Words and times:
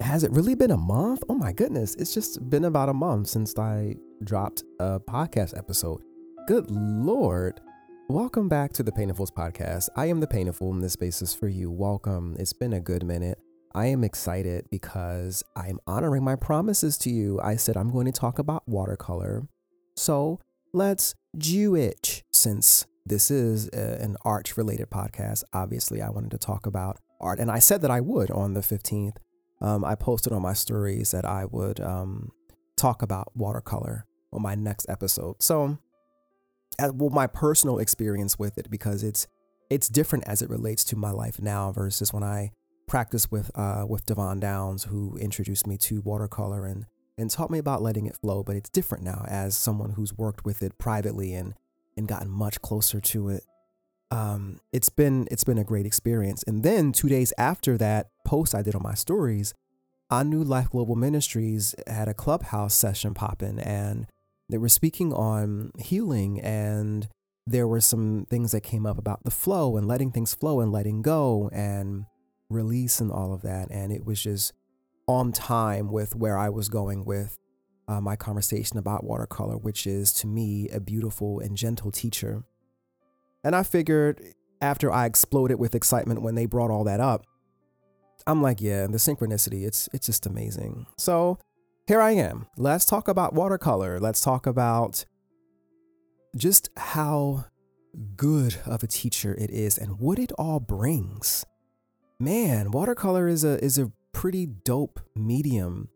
has 0.00 0.22
it 0.22 0.30
really 0.32 0.54
been 0.54 0.70
a 0.70 0.76
month? 0.76 1.22
Oh 1.28 1.34
my 1.34 1.52
goodness. 1.52 1.94
It's 1.96 2.14
just 2.14 2.48
been 2.48 2.64
about 2.64 2.88
a 2.88 2.94
month 2.94 3.28
since 3.28 3.58
I 3.58 3.96
dropped 4.22 4.62
a 4.78 5.00
podcast 5.00 5.56
episode. 5.56 6.02
Good 6.46 6.70
Lord. 6.70 7.60
Welcome 8.08 8.48
back 8.48 8.72
to 8.74 8.82
the 8.82 8.92
Painted 8.92 9.16
Fool's 9.16 9.30
podcast. 9.30 9.88
I 9.96 10.06
am 10.06 10.20
the 10.20 10.26
Painted 10.26 10.54
Fool, 10.54 10.72
and 10.72 10.82
this 10.82 10.94
space 10.94 11.20
is 11.20 11.34
for 11.34 11.48
you. 11.48 11.70
Welcome. 11.70 12.36
It's 12.38 12.52
been 12.52 12.72
a 12.72 12.80
good 12.80 13.04
minute. 13.04 13.38
I 13.74 13.86
am 13.86 14.02
excited 14.02 14.66
because 14.70 15.42
I'm 15.56 15.78
honoring 15.86 16.24
my 16.24 16.36
promises 16.36 16.96
to 16.98 17.10
you. 17.10 17.38
I 17.42 17.56
said 17.56 17.76
I'm 17.76 17.90
going 17.90 18.06
to 18.06 18.12
talk 18.12 18.38
about 18.38 18.66
watercolor. 18.66 19.46
So 19.96 20.40
let's 20.72 21.14
do 21.36 21.74
it. 21.74 22.22
Since 22.32 22.86
this 23.04 23.30
is 23.30 23.68
a, 23.72 24.02
an 24.02 24.16
art 24.24 24.56
related 24.56 24.90
podcast, 24.90 25.44
obviously 25.52 26.00
I 26.00 26.08
wanted 26.08 26.30
to 26.30 26.38
talk 26.38 26.66
about 26.66 26.98
art. 27.20 27.40
And 27.40 27.50
I 27.50 27.58
said 27.58 27.82
that 27.82 27.90
I 27.90 28.00
would 28.00 28.30
on 28.30 28.54
the 28.54 28.60
15th. 28.60 29.16
Um, 29.60 29.84
I 29.84 29.94
posted 29.94 30.32
on 30.32 30.42
my 30.42 30.52
stories 30.52 31.10
that 31.10 31.24
I 31.24 31.44
would 31.44 31.80
um, 31.80 32.30
talk 32.76 33.02
about 33.02 33.32
watercolor 33.34 34.06
on 34.32 34.42
my 34.42 34.54
next 34.54 34.88
episode. 34.88 35.42
So, 35.42 35.78
well, 36.78 37.10
my 37.10 37.26
personal 37.26 37.78
experience 37.78 38.38
with 38.38 38.58
it 38.58 38.70
because 38.70 39.02
it's 39.02 39.26
it's 39.70 39.88
different 39.88 40.26
as 40.26 40.40
it 40.40 40.48
relates 40.48 40.82
to 40.84 40.96
my 40.96 41.10
life 41.10 41.40
now 41.40 41.72
versus 41.72 42.12
when 42.12 42.22
I 42.22 42.52
practiced 42.86 43.30
with 43.30 43.50
uh, 43.56 43.84
with 43.88 44.06
Devon 44.06 44.40
Downs, 44.40 44.84
who 44.84 45.16
introduced 45.18 45.66
me 45.66 45.76
to 45.78 46.00
watercolor 46.02 46.66
and 46.66 46.86
and 47.16 47.30
taught 47.30 47.50
me 47.50 47.58
about 47.58 47.82
letting 47.82 48.06
it 48.06 48.16
flow. 48.16 48.42
But 48.42 48.56
it's 48.56 48.70
different 48.70 49.04
now 49.04 49.24
as 49.28 49.56
someone 49.56 49.90
who's 49.90 50.16
worked 50.16 50.44
with 50.44 50.62
it 50.62 50.78
privately 50.78 51.34
and 51.34 51.54
and 51.96 52.06
gotten 52.06 52.30
much 52.30 52.60
closer 52.62 53.00
to 53.00 53.28
it 53.30 53.42
um, 54.10 54.60
it's 54.72 54.88
been 54.88 55.28
it's 55.30 55.44
been 55.44 55.58
a 55.58 55.64
great 55.64 55.86
experience. 55.86 56.42
And 56.46 56.62
then 56.62 56.92
two 56.92 57.08
days 57.08 57.32
after 57.38 57.76
that 57.78 58.08
post 58.24 58.54
I 58.54 58.62
did 58.62 58.74
on 58.74 58.82
my 58.82 58.94
stories, 58.94 59.54
I 60.10 60.22
knew 60.22 60.42
Life 60.42 60.70
Global 60.70 60.96
Ministries 60.96 61.74
had 61.86 62.08
a 62.08 62.14
clubhouse 62.14 62.74
session 62.74 63.14
popping, 63.14 63.58
and 63.58 64.06
they 64.48 64.58
were 64.58 64.68
speaking 64.68 65.12
on 65.12 65.72
healing, 65.78 66.40
and 66.40 67.08
there 67.46 67.68
were 67.68 67.80
some 67.80 68.26
things 68.30 68.52
that 68.52 68.62
came 68.62 68.86
up 68.86 68.98
about 68.98 69.24
the 69.24 69.30
flow 69.30 69.76
and 69.76 69.86
letting 69.86 70.10
things 70.10 70.34
flow 70.34 70.60
and 70.60 70.72
letting 70.72 71.02
go 71.02 71.50
and 71.52 72.06
release 72.50 73.00
and 73.00 73.10
all 73.10 73.32
of 73.32 73.42
that. 73.42 73.68
And 73.70 73.92
it 73.92 74.04
was 74.04 74.22
just 74.22 74.52
on 75.06 75.32
time 75.32 75.90
with 75.90 76.14
where 76.14 76.38
I 76.38 76.50
was 76.50 76.68
going 76.68 77.04
with 77.04 77.38
uh, 77.88 78.00
my 78.00 78.16
conversation 78.16 78.76
about 78.76 79.04
watercolor, 79.04 79.56
which 79.56 79.86
is 79.86 80.12
to 80.14 80.26
me 80.26 80.68
a 80.68 80.80
beautiful 80.80 81.40
and 81.40 81.56
gentle 81.56 81.90
teacher 81.90 82.44
and 83.44 83.54
I 83.54 83.62
figured 83.62 84.22
after 84.60 84.90
I 84.92 85.06
exploded 85.06 85.58
with 85.58 85.74
excitement 85.74 86.22
when 86.22 86.34
they 86.34 86.46
brought 86.46 86.70
all 86.70 86.84
that 86.84 87.00
up, 87.00 87.24
I'm 88.26 88.42
like, 88.42 88.60
yeah, 88.60 88.86
the 88.86 88.98
synchronicity, 88.98 89.66
it's 89.66 89.88
it's 89.92 90.06
just 90.06 90.26
amazing. 90.26 90.86
So 90.96 91.38
here 91.86 92.00
I 92.00 92.12
am. 92.12 92.46
Let's 92.56 92.84
talk 92.84 93.08
about 93.08 93.32
watercolor. 93.32 93.98
Let's 93.98 94.20
talk 94.20 94.46
about 94.46 95.04
just 96.36 96.68
how 96.76 97.46
good 98.16 98.56
of 98.66 98.82
a 98.82 98.86
teacher 98.86 99.34
it 99.34 99.50
is 99.50 99.78
and 99.78 99.98
what 99.98 100.18
it 100.18 100.32
all 100.32 100.60
brings. 100.60 101.44
Man, 102.20 102.70
watercolor 102.70 103.28
is 103.28 103.44
a 103.44 103.62
is 103.64 103.78
a 103.78 103.92
pretty 104.12 104.46
dope 104.46 105.00
medium 105.14 105.88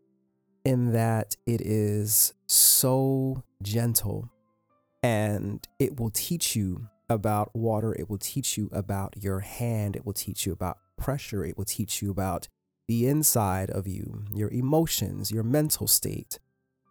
in 0.65 0.93
that 0.93 1.35
it 1.45 1.61
is 1.61 2.33
so 2.47 3.43
gentle 3.61 4.31
and 5.01 5.67
it 5.79 5.99
will 5.99 6.09
teach 6.09 6.55
you 6.55 6.87
about 7.09 7.55
water. 7.55 7.93
It 7.93 8.09
will 8.09 8.17
teach 8.17 8.57
you 8.57 8.69
about 8.71 9.15
your 9.21 9.41
hand. 9.41 9.95
It 9.95 10.05
will 10.05 10.13
teach 10.13 10.45
you 10.45 10.53
about 10.53 10.77
pressure. 10.97 11.43
It 11.45 11.57
will 11.57 11.65
teach 11.65 12.01
you 12.01 12.11
about 12.11 12.47
the 12.87 13.07
inside 13.07 13.69
of 13.69 13.87
you, 13.87 14.25
your 14.33 14.49
emotions, 14.49 15.31
your 15.31 15.43
mental 15.43 15.87
state. 15.87 16.39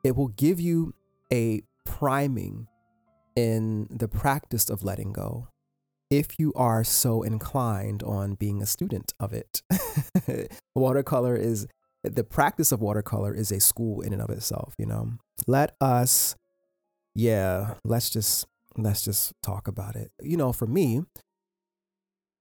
It 0.04 0.16
will 0.16 0.28
give 0.28 0.60
you 0.60 0.94
a 1.32 1.62
priming 1.84 2.68
in 3.36 3.88
the 3.90 4.08
practice 4.08 4.68
of 4.68 4.82
letting 4.82 5.12
go 5.12 5.48
if 6.10 6.38
you 6.38 6.52
are 6.54 6.84
so 6.84 7.22
inclined 7.22 8.02
on 8.02 8.34
being 8.34 8.60
a 8.60 8.66
student 8.66 9.14
of 9.18 9.32
it. 9.32 9.62
watercolor 10.74 11.34
is 11.34 11.66
the 12.04 12.24
practice 12.24 12.72
of 12.72 12.80
watercolor 12.80 13.32
is 13.32 13.50
a 13.50 13.60
school 13.60 14.00
in 14.02 14.12
and 14.12 14.20
of 14.20 14.28
itself, 14.28 14.74
you 14.76 14.86
know. 14.86 15.12
Let 15.46 15.74
us 15.80 16.36
yeah, 17.14 17.74
let's 17.84 18.10
just 18.10 18.46
let's 18.76 19.02
just 19.02 19.32
talk 19.42 19.68
about 19.68 19.96
it. 19.96 20.12
You 20.20 20.36
know, 20.36 20.52
for 20.52 20.66
me, 20.66 21.02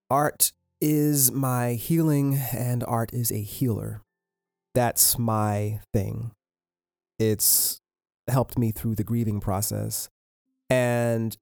art 0.09 0.51
is 0.79 1.31
my 1.31 1.73
healing 1.73 2.39
and 2.53 2.83
art 2.85 3.13
is 3.13 3.31
a 3.31 3.41
healer. 3.41 4.01
That's 4.73 5.19
my 5.19 5.81
thing. 5.93 6.31
It's 7.19 7.81
helped 8.27 8.57
me 8.57 8.71
through 8.71 8.95
the 8.95 9.03
grieving 9.03 9.39
process. 9.39 10.09
And 10.69 11.37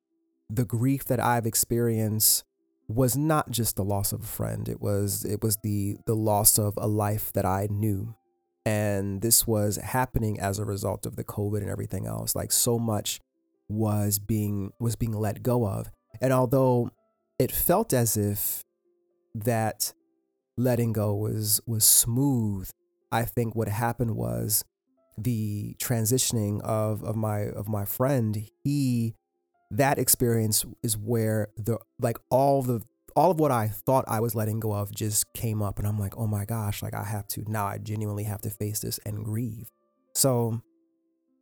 the 0.50 0.66
grief 0.66 1.06
that 1.06 1.20
I've 1.20 1.46
experienced 1.46 2.44
was 2.88 3.16
not 3.16 3.52
just 3.52 3.76
the 3.76 3.84
loss 3.84 4.12
of 4.12 4.24
a 4.24 4.28
friend. 4.28 4.68
It 4.68 4.82
was 4.82 5.24
it 5.24 5.44
was 5.44 5.58
the 5.64 5.98
the 6.08 6.16
loss 6.16 6.58
of 6.58 6.74
a 6.78 6.88
life 6.88 7.32
that 7.34 7.46
I 7.46 7.68
knew. 7.70 8.16
And 8.66 9.22
this 9.22 9.48
was 9.48 9.78
happening 9.78 10.40
as 10.40 10.60
a 10.60 10.66
result 10.66 11.06
of 11.06 11.16
the 11.16 11.24
COVID 11.24 11.62
and 11.62 11.70
everything 11.70 12.06
else. 12.08 12.36
Like 12.36 12.52
so 12.52 12.78
much 12.78 13.20
was 13.70 14.20
being 14.20 14.74
was 14.80 14.96
being 14.96 15.14
let 15.14 15.44
go 15.44 15.66
of. 15.66 15.90
And 16.22 16.34
although 16.34 16.90
it 17.38 17.52
felt 17.52 17.94
as 17.94 18.18
if 18.18 18.64
that 19.36 19.94
letting 20.58 20.92
go 20.92 21.16
was 21.16 21.62
was 21.66 21.86
smooth, 21.86 22.70
I 23.12 23.24
think 23.24 23.56
what 23.56 23.70
happened 23.70 24.16
was 24.16 24.66
the 25.18 25.76
transitioning 25.80 26.62
of 26.62 27.04
of 27.04 27.16
my 27.16 27.42
of 27.42 27.70
my 27.70 27.86
friend, 27.86 28.44
he 28.64 29.16
that 29.72 30.00
experience 30.00 30.66
is 30.84 30.98
where 30.98 31.50
the 31.56 31.78
like 32.00 32.18
all 32.30 32.64
the 32.64 32.82
all 33.16 33.32
of 33.32 33.40
what 33.40 33.52
I 33.52 33.68
thought 33.68 34.06
I 34.08 34.20
was 34.20 34.36
letting 34.36 34.60
go 34.60 34.74
of 34.74 34.94
just 34.94 35.26
came 35.34 35.62
up 35.62 35.78
and 35.78 35.88
I'm 35.88 36.00
like, 36.00 36.18
"Oh 36.18 36.28
my 36.28 36.46
gosh, 36.46 36.82
like 36.82 36.94
I 36.94 37.04
have 37.04 37.28
to 37.30 37.44
now 37.48 37.68
I 37.68 37.78
genuinely 37.78 38.24
have 38.24 38.42
to 38.42 38.50
face 38.50 38.80
this 38.80 39.00
and 39.06 39.24
grieve." 39.24 39.70
So, 40.16 40.62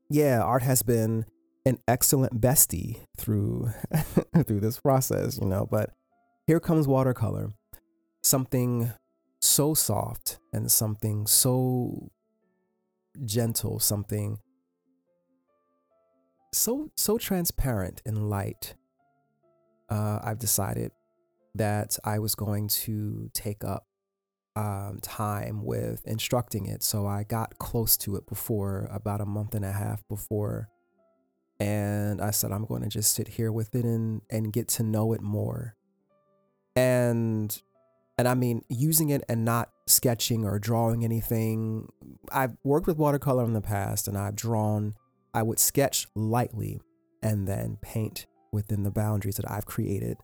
yeah, 0.10 0.42
art 0.42 0.64
has 0.64 0.82
been 0.82 1.26
an 1.68 1.80
excellent 1.88 2.40
bestie 2.40 2.98
through 3.18 3.70
through 4.46 4.60
this 4.60 4.80
process, 4.80 5.38
you 5.40 5.48
know. 5.48 5.68
But 5.70 5.92
here 6.46 6.60
comes 6.60 6.88
watercolor, 6.88 7.52
something 8.24 8.92
so 9.42 9.74
soft 9.74 10.40
and 10.54 10.72
something 10.72 11.28
so 11.28 12.10
gentle, 13.26 13.80
something 13.80 14.40
so 16.54 16.90
so 16.96 17.18
transparent 17.18 18.02
and 18.06 18.30
light. 18.30 18.76
Uh, 19.90 20.20
I've 20.24 20.40
decided 20.40 20.92
that 21.56 21.98
I 22.04 22.20
was 22.20 22.36
going 22.36 22.68
to 22.68 23.30
take 23.34 23.64
up 23.64 23.86
um, 24.56 25.00
time 25.02 25.64
with 25.64 26.06
instructing 26.06 26.66
it. 26.66 26.84
So 26.84 27.06
I 27.06 27.24
got 27.24 27.58
close 27.58 27.96
to 27.98 28.16
it 28.16 28.26
before 28.26 28.88
about 28.92 29.22
a 29.22 29.26
month 29.26 29.56
and 29.56 29.64
a 29.64 29.72
half 29.72 30.06
before 30.08 30.70
and 31.60 32.22
I 32.22 32.32
said, 32.32 32.52
I'm 32.52 32.66
going 32.66 32.84
to 32.84 32.90
just 32.90 33.14
sit 33.14 33.28
here 33.28 33.52
with 33.52 33.74
it 33.74 33.84
and, 33.84 34.22
and 34.30 34.54
get 34.54 34.68
to 34.70 34.84
know 34.84 35.14
it 35.14 35.22
more. 35.22 35.76
And 36.76 37.60
and 38.20 38.28
I 38.28 38.34
mean 38.34 38.62
using 38.68 39.10
it 39.10 39.24
and 39.30 39.46
not 39.46 39.70
sketching 39.88 40.44
or 40.44 40.60
drawing 40.60 41.04
anything. 41.04 41.88
I've 42.32 42.58
worked 42.64 42.88
with 42.88 42.98
watercolor 42.98 43.44
in 43.46 43.54
the 43.54 43.62
past 43.62 44.08
and 44.08 44.18
I've 44.18 44.36
drawn, 44.36 44.96
I 45.34 45.44
would 45.44 45.60
sketch 45.60 46.08
lightly 46.16 46.82
and 47.22 47.48
then 47.48 47.78
paint 47.82 48.26
within 48.52 48.84
the 48.84 48.92
boundaries 48.92 49.38
that 49.38 49.50
I've 49.50 49.66
created. 49.66 50.18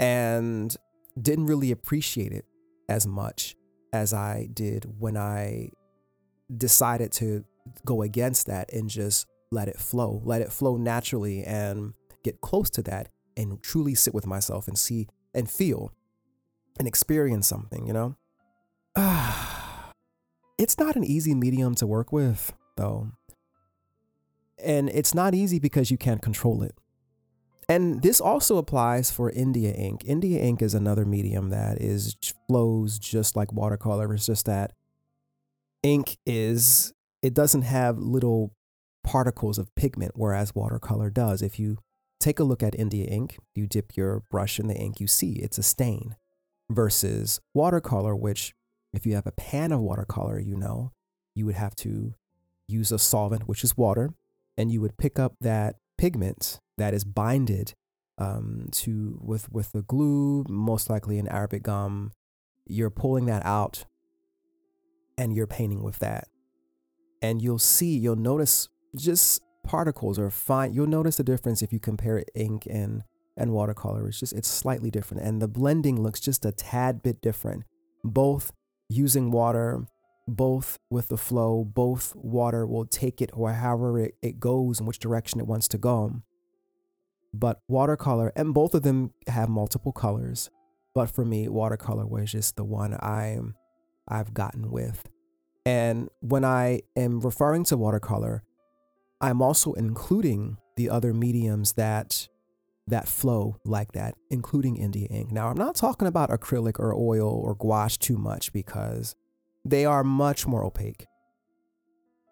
And 0.00 0.74
didn't 1.20 1.46
really 1.46 1.70
appreciate 1.70 2.32
it 2.32 2.44
as 2.88 3.06
much 3.06 3.56
as 3.92 4.12
I 4.14 4.48
did 4.52 4.86
when 4.98 5.16
I 5.16 5.70
decided 6.56 7.12
to 7.12 7.44
go 7.84 8.02
against 8.02 8.46
that 8.46 8.72
and 8.72 8.88
just 8.88 9.26
let 9.50 9.68
it 9.68 9.78
flow, 9.78 10.20
let 10.24 10.42
it 10.42 10.52
flow 10.52 10.76
naturally 10.76 11.44
and 11.44 11.94
get 12.22 12.40
close 12.40 12.70
to 12.70 12.82
that 12.82 13.08
and 13.36 13.62
truly 13.62 13.94
sit 13.94 14.12
with 14.12 14.26
myself 14.26 14.68
and 14.68 14.78
see 14.78 15.08
and 15.34 15.50
feel 15.50 15.92
and 16.78 16.86
experience 16.88 17.46
something, 17.46 17.86
you 17.86 17.92
know? 17.92 18.16
it's 20.58 20.78
not 20.78 20.96
an 20.96 21.04
easy 21.04 21.34
medium 21.34 21.74
to 21.76 21.86
work 21.86 22.12
with, 22.12 22.52
though. 22.76 23.12
And 24.62 24.88
it's 24.90 25.14
not 25.14 25.34
easy 25.34 25.58
because 25.58 25.90
you 25.90 25.96
can't 25.96 26.20
control 26.20 26.62
it. 26.62 26.74
And 27.68 28.02
this 28.02 28.20
also 28.20 28.56
applies 28.56 29.10
for 29.10 29.30
India 29.30 29.72
ink. 29.72 30.02
India 30.06 30.40
ink 30.40 30.62
is 30.62 30.74
another 30.74 31.04
medium 31.04 31.50
that 31.50 31.80
is 31.80 32.16
flows 32.48 32.98
just 32.98 33.36
like 33.36 33.52
watercolor. 33.52 34.12
It's 34.14 34.26
just 34.26 34.46
that 34.46 34.72
ink 35.82 36.16
is 36.24 36.94
it 37.22 37.34
doesn't 37.34 37.62
have 37.62 37.98
little 37.98 38.54
particles 39.08 39.56
of 39.58 39.74
pigment, 39.74 40.12
whereas 40.16 40.54
watercolor 40.54 41.08
does. 41.08 41.40
If 41.40 41.58
you 41.58 41.78
take 42.20 42.38
a 42.38 42.44
look 42.44 42.62
at 42.62 42.78
India 42.78 43.06
ink, 43.06 43.38
you 43.54 43.66
dip 43.66 43.96
your 43.96 44.22
brush 44.30 44.60
in 44.60 44.68
the 44.68 44.76
ink, 44.76 45.00
you 45.00 45.06
see 45.06 45.32
it's 45.36 45.56
a 45.56 45.62
stain, 45.62 46.16
versus 46.68 47.40
watercolor, 47.54 48.14
which 48.14 48.52
If 48.92 49.06
you 49.06 49.14
have 49.14 49.26
a 49.26 49.32
pan 49.32 49.72
of 49.72 49.80
watercolor, 49.80 50.38
you 50.38 50.56
know, 50.56 50.92
you 51.34 51.46
would 51.46 51.56
have 51.56 51.76
to 51.76 52.14
use 52.66 52.90
a 52.90 52.98
solvent, 52.98 53.46
which 53.46 53.64
is 53.64 53.76
water, 53.76 54.14
and 54.56 54.72
you 54.72 54.80
would 54.80 54.96
pick 54.96 55.18
up 55.18 55.34
that 55.40 55.76
pigment 55.98 56.58
that 56.78 56.94
is 56.94 57.04
binded 57.04 57.74
um, 58.18 58.68
to 58.72 59.18
with 59.20 59.50
with 59.52 59.72
the 59.72 59.82
glue, 59.82 60.44
most 60.48 60.88
likely 60.90 61.18
an 61.18 61.28
Arabic 61.28 61.62
gum. 61.62 62.12
You're 62.66 62.90
pulling 62.90 63.26
that 63.26 63.44
out, 63.44 63.84
and 65.16 65.34
you're 65.34 65.46
painting 65.46 65.82
with 65.82 65.98
that, 65.98 66.28
and 67.22 67.42
you'll 67.42 67.58
see, 67.58 67.96
you'll 67.96 68.16
notice 68.16 68.68
just 68.96 69.42
particles 69.64 70.18
or 70.18 70.30
fine. 70.30 70.72
You'll 70.72 70.86
notice 70.86 71.16
the 71.16 71.24
difference 71.24 71.62
if 71.62 71.72
you 71.72 71.78
compare 71.78 72.24
ink 72.34 72.66
and 72.70 73.02
and 73.36 73.52
watercolor. 73.52 74.08
It's 74.08 74.20
just 74.20 74.32
it's 74.32 74.48
slightly 74.48 74.90
different, 74.90 75.22
and 75.24 75.40
the 75.40 75.48
blending 75.48 76.02
looks 76.02 76.20
just 76.20 76.44
a 76.44 76.52
tad 76.52 77.02
bit 77.02 77.20
different. 77.20 77.64
Both 78.04 78.52
using 78.88 79.30
water, 79.30 79.86
both 80.26 80.78
with 80.90 81.08
the 81.08 81.16
flow, 81.16 81.64
both 81.64 82.14
water 82.16 82.66
will 82.66 82.86
take 82.86 83.20
it 83.20 83.30
or 83.32 83.52
however 83.52 83.98
it, 83.98 84.14
it 84.22 84.40
goes 84.40 84.80
in 84.80 84.86
which 84.86 84.98
direction 84.98 85.40
it 85.40 85.46
wants 85.46 85.68
to 85.68 85.78
go. 85.78 86.22
But 87.32 87.60
watercolor, 87.68 88.32
and 88.36 88.54
both 88.54 88.74
of 88.74 88.82
them 88.82 89.12
have 89.26 89.48
multiple 89.48 89.92
colors. 89.92 90.50
But 90.94 91.10
for 91.10 91.24
me, 91.24 91.48
watercolor 91.48 92.06
was 92.06 92.32
just 92.32 92.56
the 92.56 92.64
one 92.64 92.96
I'm 93.00 93.54
I've 94.08 94.32
gotten 94.32 94.70
with. 94.70 95.08
And 95.66 96.08
when 96.20 96.44
I 96.44 96.80
am 96.96 97.20
referring 97.20 97.64
to 97.64 97.76
watercolor, 97.76 98.42
I'm 99.20 99.42
also 99.42 99.72
including 99.72 100.58
the 100.76 100.90
other 100.90 101.12
mediums 101.12 101.72
that 101.72 102.28
that 102.86 103.06
flow 103.06 103.56
like 103.64 103.92
that, 103.92 104.14
including 104.30 104.76
India 104.76 105.06
ink. 105.10 105.30
Now, 105.30 105.48
I'm 105.48 105.58
not 105.58 105.74
talking 105.74 106.08
about 106.08 106.30
acrylic 106.30 106.78
or 106.78 106.94
oil 106.94 107.28
or 107.28 107.54
gouache 107.54 107.98
too 107.98 108.16
much 108.16 108.50
because 108.50 109.14
they 109.62 109.84
are 109.84 110.02
much 110.02 110.46
more 110.46 110.64
opaque. 110.64 111.06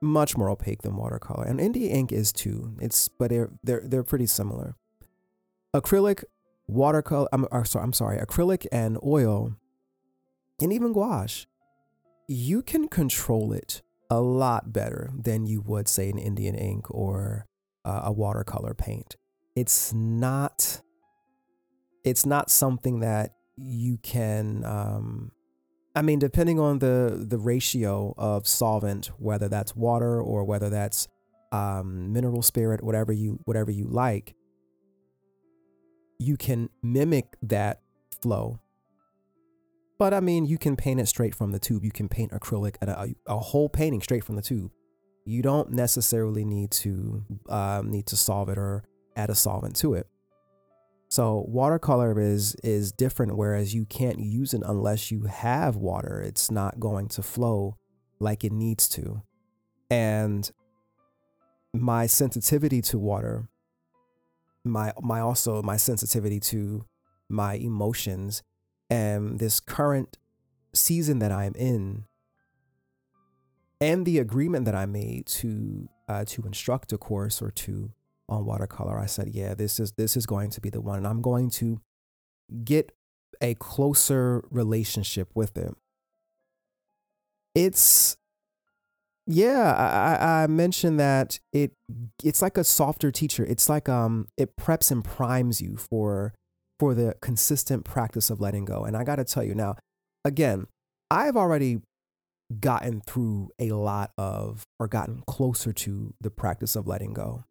Much 0.00 0.37
more 0.37 0.49
opaque 0.49 0.81
than 0.83 0.97
watercolor. 0.97 1.44
And 1.44 1.61
India 1.61 1.91
ink 1.93 2.11
is 2.11 2.33
too. 2.33 2.77
It's 2.81 3.09
but 3.09 3.31
they're 3.31 3.50
they're 3.62 3.83
they're 3.85 4.05
pretty 4.05 4.27
similar. 4.27 4.77
Acrylic, 5.75 6.25
watercolor, 6.67 7.29
I'm 7.33 7.47
or 7.50 7.65
sorry, 7.65 7.85
I'm 7.85 7.93
sorry, 7.93 8.19
acrylic 8.19 8.67
and 8.73 8.99
oil 9.05 9.56
and 10.61 10.73
even 10.73 10.93
gouache, 10.93 11.47
you 12.29 12.62
can 12.62 12.88
control 12.88 13.53
it 13.53 13.83
a 14.11 14.20
lot 14.20 14.73
better 14.73 15.11
than 15.17 15.47
you 15.47 15.61
would 15.61 15.88
say 15.88 16.08
an 16.11 16.19
Indian 16.19 16.55
ink 16.55 16.87
or 16.91 17.47
uh, 17.85 18.03
a 18.05 18.12
watercolor 18.12 18.75
paint. 18.75 19.17
It's 19.55 19.93
not 19.93 20.82
it's 22.05 22.25
not 22.25 22.50
something 22.50 23.00
that 23.00 23.32
you 23.56 23.99
can 23.99 24.64
um, 24.64 25.32
I 25.94 26.03
mean 26.03 26.19
depending 26.19 26.61
on 26.61 26.79
the 26.79 27.25
the 27.29 27.38
ratio 27.38 28.14
of 28.17 28.47
solvent 28.47 29.06
whether 29.19 29.49
that's 29.49 29.75
water 29.75 30.20
or 30.20 30.44
whether 30.44 30.70
that's 30.70 31.09
um, 31.52 32.12
mineral 32.12 32.43
spirit 32.43 32.82
whatever 32.82 33.12
you 33.12 33.41
whatever 33.44 33.70
you 33.70 33.87
like 33.88 34.35
you 36.19 36.37
can 36.37 36.69
mimic 36.82 37.37
that 37.43 37.81
flow 38.20 38.61
but 39.99 40.13
I 40.13 40.21
mean, 40.21 40.45
you 40.45 40.59
can 40.59 40.77
paint 40.77 41.01
it 41.01 41.07
straight 41.07 41.35
from 41.35 41.53
the 41.53 41.59
tube. 41.59 41.85
You 41.85 41.91
can 41.91 42.09
paint 42.09 42.33
acrylic 42.33 42.77
a, 42.83 43.15
a 43.27 43.39
whole 43.39 43.69
painting 43.69 44.03
straight 44.03 44.25
from 44.25 44.37
the 44.37 44.43
tube. 44.43 44.71
You 45.25 45.43
don't 45.43 45.73
necessarily 45.73 46.45
need 46.45 46.71
to 46.73 47.25
um, 47.49 47.91
need 47.91 48.07
to 48.07 48.17
solve 48.17 48.49
it 48.49 48.59
or 48.59 48.85
add 49.17 49.31
a 49.31 49.35
solvent 49.35 49.77
to 49.77 49.95
it. 49.95 50.07
So 51.09 51.45
watercolor 51.49 52.21
is 52.21 52.55
is 52.63 52.93
different, 52.93 53.37
whereas 53.37 53.75
you 53.75 53.87
can't 53.87 54.19
use 54.19 54.53
it 54.55 54.63
unless 54.65 55.11
you 55.11 55.25
have 55.25 55.77
water. 55.77 56.21
It's 56.21 56.51
not 56.51 56.79
going 56.79 57.09
to 57.09 57.23
flow 57.23 57.77
like 58.19 58.45
it 58.45 58.53
needs 58.53 58.89
to. 58.91 59.23
And 59.91 60.51
my 61.73 62.07
sensitivity 62.07 62.83
to 62.83 62.99
water, 62.99 63.49
my 64.65 64.93
my 65.01 65.21
also 65.21 65.63
my 65.63 65.77
sensitivity 65.77 66.41
to 66.41 66.85
my 67.29 67.55
emotions 67.55 68.43
and 68.91 69.38
this 69.38 69.61
current 69.61 70.19
season 70.75 71.19
that 71.21 71.33
I'm 71.33 71.55
in 71.55 72.05
and 73.81 74.06
the 74.06 74.19
agreement 74.19 74.65
that 74.65 74.75
I 74.75 74.87
made 74.87 75.27
to 75.27 75.88
uh, 76.09 76.25
to 76.27 76.43
instruct 76.43 76.93
a 76.93 76.99
course 76.99 77.43
or 77.43 77.50
two 77.50 77.93
on 78.29 78.44
watercolor, 78.44 78.99
I 78.99 79.06
said, 79.06 79.29
yeah, 79.29 79.55
this 79.55 79.79
is 79.79 79.93
this 79.93 80.17
is 80.17 80.27
going 80.27 80.50
to 80.50 80.61
be 80.61 80.71
the 80.71 80.81
one, 80.81 80.99
and 80.99 81.06
I'm 81.06 81.23
going 81.23 81.50
to 81.50 81.81
get 82.65 82.93
a 83.41 83.55
closer 83.55 84.44
relationship 84.50 85.31
with 85.35 85.56
it. 85.56 85.75
It's 87.55 88.17
yeah, 89.27 89.73
I, 89.73 90.43
I 90.43 90.47
mentioned 90.47 91.00
that 91.00 91.41
it 91.53 91.73
it's 92.23 92.43
like 92.43 92.56
a 92.56 92.65
softer 92.65 93.11
teacher. 93.11 93.44
It's 93.44 93.69
like 93.69 93.88
um 93.88 94.29
it 94.37 94.56
preps 94.56 94.91
and 94.91 95.05
primes 95.05 95.61
you 95.61 95.77
for 95.77 96.33
for 96.78 96.94
the 96.94 97.14
consistent 97.20 97.84
practice 97.84 98.31
of 98.31 98.40
letting 98.40 98.64
go. 98.64 98.84
And 98.84 98.96
I 98.96 99.05
got 99.05 99.17
to 99.17 99.25
tell 99.25 99.44
you 99.44 99.55
now, 99.55 99.76
again, 100.25 100.67
I've 101.11 101.37
already 101.37 101.81
gotten 102.61 103.00
through 103.00 103.50
a 103.58 103.70
lot 103.70 104.12
of 104.19 104.67
or 104.78 104.87
gotten 104.87 105.23
closer 105.26 105.73
to 105.73 106.14
the 106.20 106.31
practice 106.31 106.76
of 106.76 106.87
letting 106.87 107.12
go. 107.12 107.44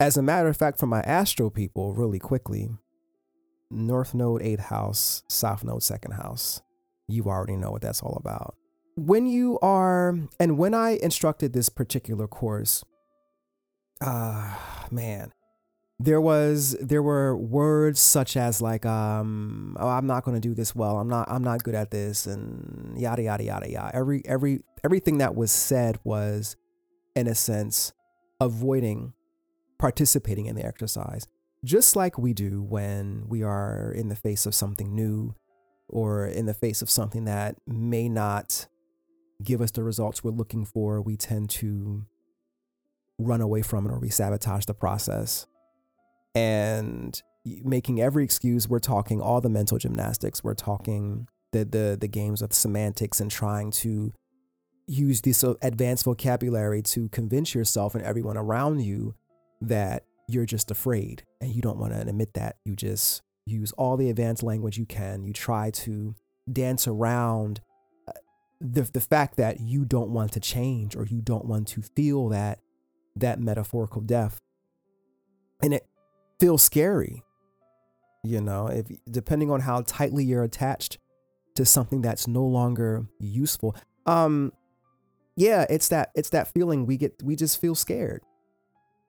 As 0.00 0.16
a 0.16 0.22
matter 0.22 0.48
of 0.48 0.56
fact, 0.56 0.78
for 0.78 0.86
my 0.86 1.00
astro 1.00 1.50
people, 1.50 1.94
really 1.94 2.18
quickly, 2.18 2.68
North 3.70 4.14
Node 4.14 4.42
8th 4.42 4.60
house, 4.60 5.22
South 5.28 5.64
Node 5.64 5.80
2nd 5.80 6.14
house, 6.14 6.62
you 7.08 7.24
already 7.24 7.56
know 7.56 7.70
what 7.70 7.82
that's 7.82 8.02
all 8.02 8.16
about. 8.16 8.54
When 8.96 9.26
you 9.26 9.58
are, 9.60 10.16
and 10.38 10.58
when 10.58 10.74
I 10.74 10.98
instructed 11.02 11.52
this 11.52 11.68
particular 11.68 12.26
course, 12.26 12.84
ah, 14.02 14.84
uh, 14.84 14.88
man, 14.90 15.32
there 16.00 16.20
was 16.20 16.76
there 16.80 17.02
were 17.02 17.36
words 17.36 17.98
such 17.98 18.36
as 18.36 18.62
like 18.62 18.86
um 18.86 19.76
oh 19.80 19.88
I'm 19.88 20.06
not 20.06 20.24
going 20.24 20.40
to 20.40 20.48
do 20.48 20.54
this 20.54 20.74
well. 20.74 20.98
I'm 20.98 21.08
not 21.08 21.30
I'm 21.30 21.42
not 21.42 21.64
good 21.64 21.74
at 21.74 21.90
this 21.90 22.26
and 22.26 22.96
yada 22.96 23.22
yada 23.22 23.42
yada 23.42 23.70
yada. 23.70 23.96
Every 23.96 24.22
every 24.24 24.60
everything 24.84 25.18
that 25.18 25.34
was 25.34 25.50
said 25.50 25.98
was 26.04 26.56
in 27.16 27.26
a 27.26 27.34
sense 27.34 27.92
avoiding 28.40 29.12
participating 29.78 30.46
in 30.46 30.54
the 30.54 30.64
exercise. 30.64 31.26
Just 31.64 31.96
like 31.96 32.16
we 32.16 32.32
do 32.32 32.62
when 32.62 33.24
we 33.26 33.42
are 33.42 33.92
in 33.92 34.08
the 34.08 34.16
face 34.16 34.46
of 34.46 34.54
something 34.54 34.94
new 34.94 35.34
or 35.88 36.26
in 36.26 36.46
the 36.46 36.54
face 36.54 36.82
of 36.82 36.90
something 36.90 37.24
that 37.24 37.56
may 37.66 38.08
not 38.08 38.68
give 39.42 39.60
us 39.60 39.72
the 39.72 39.82
results 39.82 40.22
we're 40.22 40.30
looking 40.30 40.64
for 40.64 41.00
we 41.00 41.16
tend 41.16 41.48
to 41.48 42.04
run 43.18 43.40
away 43.40 43.62
from 43.62 43.86
it 43.86 43.90
or 43.90 43.98
we 43.98 44.10
sabotage 44.10 44.64
the 44.66 44.74
process 44.74 45.46
and 46.34 47.20
making 47.64 48.00
every 48.00 48.24
excuse. 48.24 48.68
We're 48.68 48.78
talking 48.78 49.20
all 49.20 49.40
the 49.40 49.48
mental 49.48 49.78
gymnastics. 49.78 50.42
We're 50.44 50.54
talking 50.54 51.28
the 51.52 51.64
the 51.64 51.96
the 51.98 52.08
games 52.08 52.42
of 52.42 52.52
semantics 52.52 53.20
and 53.20 53.30
trying 53.30 53.70
to 53.70 54.12
use 54.86 55.20
this 55.20 55.44
advanced 55.62 56.04
vocabulary 56.04 56.82
to 56.82 57.08
convince 57.10 57.54
yourself 57.54 57.94
and 57.94 58.02
everyone 58.04 58.38
around 58.38 58.80
you 58.80 59.14
that 59.60 60.04
you're 60.28 60.46
just 60.46 60.70
afraid 60.70 61.24
and 61.40 61.54
you 61.54 61.60
don't 61.60 61.78
want 61.78 61.92
to 61.92 62.00
admit 62.00 62.34
that. 62.34 62.56
You 62.64 62.74
just 62.74 63.22
use 63.46 63.72
all 63.72 63.96
the 63.96 64.10
advanced 64.10 64.42
language 64.42 64.78
you 64.78 64.86
can. 64.86 65.24
You 65.24 65.32
try 65.32 65.70
to 65.70 66.14
dance 66.50 66.86
around 66.86 67.60
uh, 68.06 68.12
the 68.60 68.82
the 68.82 69.00
fact 69.00 69.36
that 69.36 69.60
you 69.60 69.84
don't 69.84 70.10
want 70.10 70.32
to 70.32 70.40
change 70.40 70.96
or 70.96 71.06
you 71.06 71.20
don't 71.20 71.44
want 71.44 71.68
to 71.68 71.82
feel 71.82 72.28
that 72.28 72.60
that 73.16 73.40
metaphorical 73.40 74.00
death. 74.00 74.38
And 75.62 75.74
it 75.74 75.86
feel 76.40 76.58
scary. 76.58 77.22
You 78.24 78.40
know, 78.40 78.66
if 78.66 78.86
depending 79.10 79.50
on 79.50 79.60
how 79.60 79.82
tightly 79.82 80.24
you're 80.24 80.42
attached 80.42 80.98
to 81.54 81.64
something 81.64 82.02
that's 82.02 82.26
no 82.26 82.44
longer 82.44 83.06
useful. 83.18 83.76
Um 84.06 84.52
yeah, 85.36 85.66
it's 85.70 85.88
that 85.88 86.10
it's 86.14 86.30
that 86.30 86.52
feeling 86.52 86.86
we 86.86 86.96
get 86.96 87.22
we 87.22 87.36
just 87.36 87.60
feel 87.60 87.74
scared. 87.74 88.22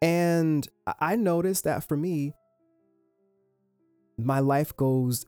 And 0.01 0.67
I 1.00 1.15
noticed 1.15 1.65
that 1.65 1.83
for 1.83 1.98
me 1.98 2.33
my 4.17 4.39
life 4.39 4.75
goes 4.75 5.25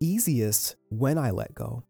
easiest 0.00 0.76
when 0.88 1.18
I 1.18 1.30
let 1.30 1.54
go. 1.54 1.84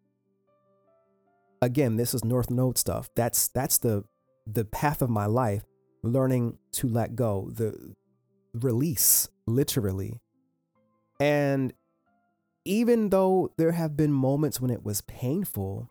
Again, 1.63 1.97
this 1.97 2.15
is 2.15 2.25
North 2.25 2.51
Node 2.51 2.79
stuff. 2.79 3.09
That's 3.15 3.49
that's 3.49 3.79
the 3.79 4.05
the 4.47 4.65
path 4.65 5.03
of 5.03 5.11
my 5.11 5.27
life, 5.27 5.65
learning 6.03 6.59
to 6.73 6.89
let 6.89 7.15
go. 7.15 7.51
The 7.53 7.95
release, 8.54 9.28
literally. 9.47 10.21
And 11.19 11.73
even 12.64 13.11
though 13.11 13.52
there 13.57 13.73
have 13.73 13.97
been 13.97 14.12
moments 14.12 14.61
when 14.61 14.71
it 14.71 14.85
was 14.85 15.00
painful, 15.02 15.90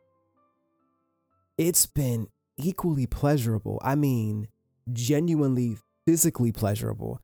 it's 1.58 1.86
been 1.86 2.28
equally 2.58 3.06
pleasurable. 3.06 3.80
I 3.84 3.96
mean, 3.96 4.48
genuinely 4.92 5.78
physically 6.06 6.52
pleasurable. 6.52 7.22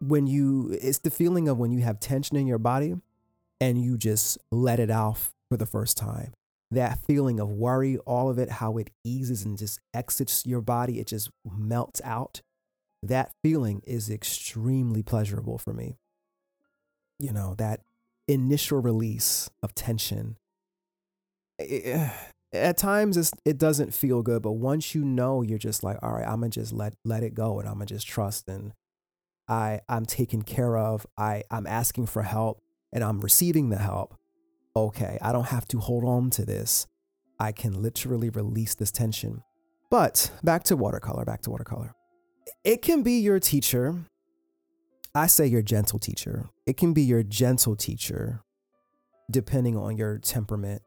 When 0.00 0.26
you, 0.26 0.76
it's 0.80 0.98
the 0.98 1.10
feeling 1.10 1.48
of 1.48 1.58
when 1.58 1.70
you 1.70 1.80
have 1.80 2.00
tension 2.00 2.36
in 2.36 2.46
your 2.46 2.58
body 2.58 2.94
and 3.60 3.82
you 3.82 3.96
just 3.96 4.38
let 4.50 4.80
it 4.80 4.90
off 4.90 5.32
for 5.48 5.56
the 5.56 5.66
first 5.66 5.96
time. 5.96 6.32
that 6.74 6.98
feeling 7.06 7.40
of 7.40 7.48
worry, 7.50 7.98
all 7.98 8.28
of 8.28 8.38
it, 8.38 8.50
how 8.50 8.76
it 8.78 8.90
eases 9.04 9.44
and 9.44 9.56
just 9.58 9.80
exits 9.92 10.44
your 10.44 10.60
body, 10.60 11.00
it 11.00 11.06
just 11.06 11.30
melts 11.44 12.00
out. 12.04 12.42
That 13.08 13.32
feeling 13.42 13.82
is 13.86 14.10
extremely 14.10 15.02
pleasurable 15.02 15.58
for 15.58 15.72
me. 15.72 15.96
You 17.18 17.32
know, 17.32 17.54
that 17.58 17.80
initial 18.28 18.80
release 18.80 19.50
of 19.62 19.74
tension. 19.74 20.36
It, 21.58 22.10
at 22.52 22.76
times 22.76 23.32
it 23.44 23.58
doesn't 23.58 23.94
feel 23.94 24.22
good, 24.22 24.42
but 24.42 24.52
once 24.52 24.94
you 24.94 25.04
know, 25.04 25.42
you're 25.42 25.58
just 25.58 25.82
like, 25.82 25.98
all 26.02 26.12
right, 26.12 26.26
I'm 26.26 26.40
gonna 26.40 26.50
just 26.50 26.72
let 26.72 26.94
let 27.04 27.22
it 27.22 27.34
go 27.34 27.58
and 27.58 27.68
I'm 27.68 27.74
gonna 27.74 27.86
just 27.86 28.06
trust 28.06 28.48
and 28.48 28.72
I 29.48 29.80
I'm 29.88 30.06
taken 30.06 30.42
care 30.42 30.76
of. 30.76 31.06
I 31.16 31.42
I'm 31.50 31.66
asking 31.66 32.06
for 32.06 32.22
help 32.22 32.60
and 32.92 33.02
I'm 33.02 33.20
receiving 33.20 33.70
the 33.70 33.78
help 33.78 34.16
okay, 34.76 35.18
I 35.22 35.32
don't 35.32 35.48
have 35.48 35.68
to 35.68 35.78
hold 35.78 36.04
on 36.04 36.30
to 36.30 36.44
this. 36.44 36.86
I 37.38 37.52
can 37.52 37.80
literally 37.80 38.30
release 38.30 38.74
this 38.74 38.90
tension. 38.90 39.42
But 39.90 40.30
back 40.42 40.64
to 40.64 40.76
watercolor, 40.76 41.24
back 41.24 41.42
to 41.42 41.50
watercolor. 41.50 41.94
It 42.64 42.82
can 42.82 43.02
be 43.02 43.18
your 43.20 43.40
teacher. 43.40 44.04
I 45.14 45.26
say 45.26 45.46
your 45.46 45.62
gentle 45.62 45.98
teacher. 45.98 46.50
It 46.66 46.76
can 46.76 46.92
be 46.92 47.02
your 47.02 47.22
gentle 47.22 47.76
teacher, 47.76 48.42
depending 49.30 49.76
on 49.76 49.96
your 49.96 50.18
temperament, 50.18 50.82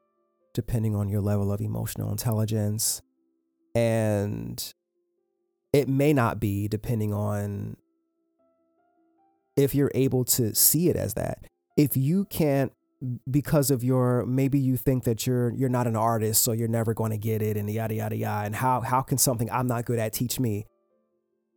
depending 0.53 0.95
on 0.95 1.07
your 1.07 1.21
level 1.21 1.51
of 1.51 1.61
emotional 1.61 2.11
intelligence. 2.11 3.01
And 3.73 4.73
it 5.71 5.87
may 5.87 6.13
not 6.13 6.39
be, 6.39 6.67
depending 6.67 7.13
on 7.13 7.77
if 9.55 9.73
you're 9.73 9.91
able 9.95 10.23
to 10.25 10.53
see 10.53 10.89
it 10.89 10.95
as 10.95 11.13
that. 11.15 11.45
If 11.75 11.95
you 11.95 12.25
can't 12.25 12.71
because 13.29 13.69
of 13.69 13.83
your 13.83 14.25
maybe 14.25 14.57
you 14.59 14.75
think 14.75 15.03
that 15.03 15.27
you're 15.27 15.51
you're 15.51 15.69
not 15.69 15.85
an 15.85 15.95
artist 15.95 16.41
so 16.41 16.51
you're 16.51 16.67
never 16.67 16.95
going 16.95 17.11
to 17.11 17.17
get 17.17 17.43
it 17.43 17.55
and 17.55 17.69
yada 17.69 17.93
yada 17.93 18.15
yada 18.15 18.45
and 18.47 18.55
how 18.55 18.81
how 18.81 19.01
can 19.01 19.19
something 19.19 19.47
i'm 19.51 19.67
not 19.67 19.85
good 19.85 19.99
at 19.99 20.11
teach 20.11 20.39
me 20.39 20.65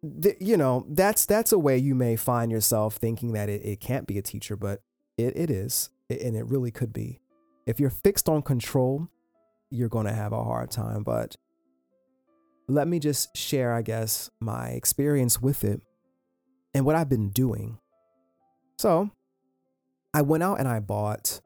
you 0.02 0.56
know 0.56 0.86
that's 0.88 1.26
that's 1.26 1.52
a 1.52 1.58
way 1.58 1.76
you 1.76 1.94
may 1.94 2.16
find 2.16 2.50
yourself 2.50 2.96
thinking 2.96 3.32
that 3.32 3.48
it, 3.48 3.62
it 3.64 3.80
can't 3.80 4.06
be 4.06 4.16
a 4.16 4.22
teacher 4.22 4.56
but 4.56 4.80
it, 5.18 5.36
it 5.36 5.50
is 5.50 5.90
and 6.08 6.36
it 6.36 6.44
really 6.46 6.70
could 6.70 6.92
be. 6.92 7.20
If 7.66 7.78
you're 7.78 7.90
fixed 7.90 8.28
on 8.28 8.42
control 8.42 9.08
you're 9.70 9.88
going 9.88 10.06
to 10.06 10.12
have 10.12 10.32
a 10.32 10.42
hard 10.42 10.70
time 10.70 11.02
but 11.02 11.36
let 12.66 12.88
me 12.88 12.98
just 12.98 13.36
share 13.36 13.72
i 13.72 13.82
guess 13.82 14.30
my 14.40 14.68
experience 14.70 15.40
with 15.40 15.64
it 15.64 15.80
and 16.72 16.84
what 16.84 16.96
i've 16.96 17.08
been 17.08 17.30
doing. 17.30 17.78
So 18.78 19.10
I 20.14 20.22
went 20.22 20.42
out 20.42 20.58
and 20.58 20.66
I 20.66 20.80
bought 20.80 21.40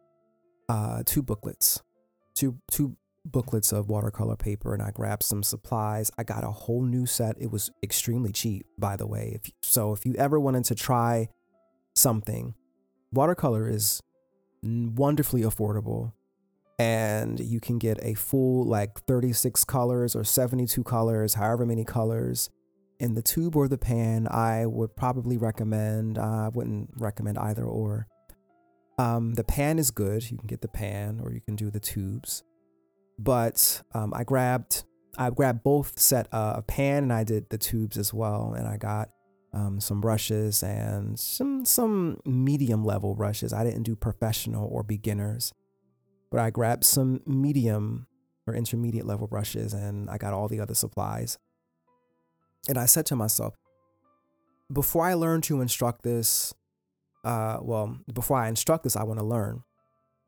uh, 0.69 1.03
two 1.05 1.23
booklets, 1.23 1.83
two 2.35 2.59
two 2.71 2.97
booklets 3.25 3.73
of 3.73 3.89
watercolor 3.89 4.37
paper, 4.37 4.75
and 4.75 4.83
I 4.83 4.91
grabbed 4.91 5.23
some 5.23 5.43
supplies. 5.43 6.11
I 6.19 6.25
got 6.25 6.45
a 6.45 6.51
whole 6.51 6.83
new 6.83 7.07
set. 7.07 7.37
It 7.41 7.51
was 7.51 7.71
extremely 7.83 8.33
cheap, 8.33 8.67
by 8.79 8.97
the 8.97 9.07
way. 9.07 9.41
If, 9.43 9.51
so 9.63 9.93
if 9.93 10.05
you 10.05 10.15
ever 10.15 10.39
wanted 10.39 10.65
to 10.67 10.75
try 10.75 11.29
something, 11.95 12.55
watercolor 13.13 13.69
is 13.69 14.01
wonderfully 14.63 15.43
affordable 15.43 16.13
and 16.79 17.39
you 17.39 17.61
can 17.61 17.79
get 17.79 17.99
a 18.03 18.15
full 18.15 18.65
like 18.65 19.01
36 19.07 19.65
colors 19.65 20.17
or 20.17 20.25
72 20.25 20.83
colors, 20.83 21.35
however 21.35 21.65
many 21.65 21.85
colors 21.85 22.51
in 22.99 23.15
the 23.15 23.23
tube 23.23 23.57
or 23.57 23.69
the 23.69 23.79
pan. 23.79 24.27
I 24.29 24.67
would 24.67 24.97
probably 24.97 25.37
recommend, 25.37 26.19
uh, 26.19 26.47
I 26.47 26.49
wouldn't 26.49 26.91
recommend 26.97 27.39
either 27.39 27.65
or. 27.65 28.09
Um, 28.99 29.35
the 29.35 29.45
pan 29.45 29.79
is 29.79 29.91
good. 29.91 30.31
You 30.31 30.39
can 30.39 30.47
get 30.47 30.63
the 30.63 30.69
pan 30.69 31.21
or 31.23 31.33
you 31.33 31.41
can 31.41 31.57
do 31.57 31.71
the 31.71 31.81
tubes. 31.81 32.43
But 33.19 33.83
um, 33.93 34.13
I 34.15 34.25
grabbed 34.25 34.85
I 35.17 35.31
grabbed 35.31 35.63
both 35.63 35.99
set 35.99 36.27
uh, 36.33 36.55
a 36.57 36.63
pan 36.63 37.05
and 37.05 37.13
I 37.13 37.25
did 37.25 37.49
the 37.51 37.59
tubes 37.59 37.97
as 37.97 38.13
well. 38.13 38.55
And 38.57 38.67
I 38.67 38.77
got 38.77 39.11
um, 39.53 39.81
some 39.81 40.01
brushes 40.01 40.63
and 40.63 41.19
some 41.19 41.65
some 41.65 42.21
medium 42.25 42.85
level 42.85 43.15
brushes. 43.15 43.53
I 43.53 43.65
didn't 43.65 43.85
do 43.85 43.95
professional 43.95 44.69
or 44.69 44.83
beginners, 44.83 45.53
but 46.31 46.41
I 46.41 46.51
grabbed 46.51 46.85
some 46.85 47.21
medium 47.27 48.07
or 48.47 48.55
intermediate 48.55 49.07
level 49.07 49.27
brushes 49.27 49.73
and 49.73 50.11
I 50.11 50.19
got 50.19 50.35
all 50.35 50.49
the 50.49 50.61
other 50.61 50.75
supplies. 50.75 51.39
And 52.69 52.79
I 52.79 52.87
said 52.87 53.07
to 53.07 53.17
myself, 53.17 53.55
before 54.73 55.05
I 55.05 55.15
learn 55.15 55.41
to 55.43 55.61
instruct 55.61 56.03
this, 56.03 56.55
uh, 57.25 57.59
well, 57.63 57.99
before 58.13 58.39
I 58.39 58.49
instruct 58.49 58.85
this, 58.85 58.97
I 58.97 59.05
want 59.05 59.21
to 59.21 59.25
learn 59.25 59.63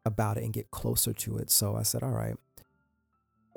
about 0.04 0.36
it 0.36 0.44
and 0.44 0.52
get 0.52 0.70
closer 0.70 1.12
to 1.12 1.38
it. 1.38 1.50
So 1.50 1.76
I 1.76 1.82
said, 1.82 2.02
all 2.02 2.10
right, 2.10 2.36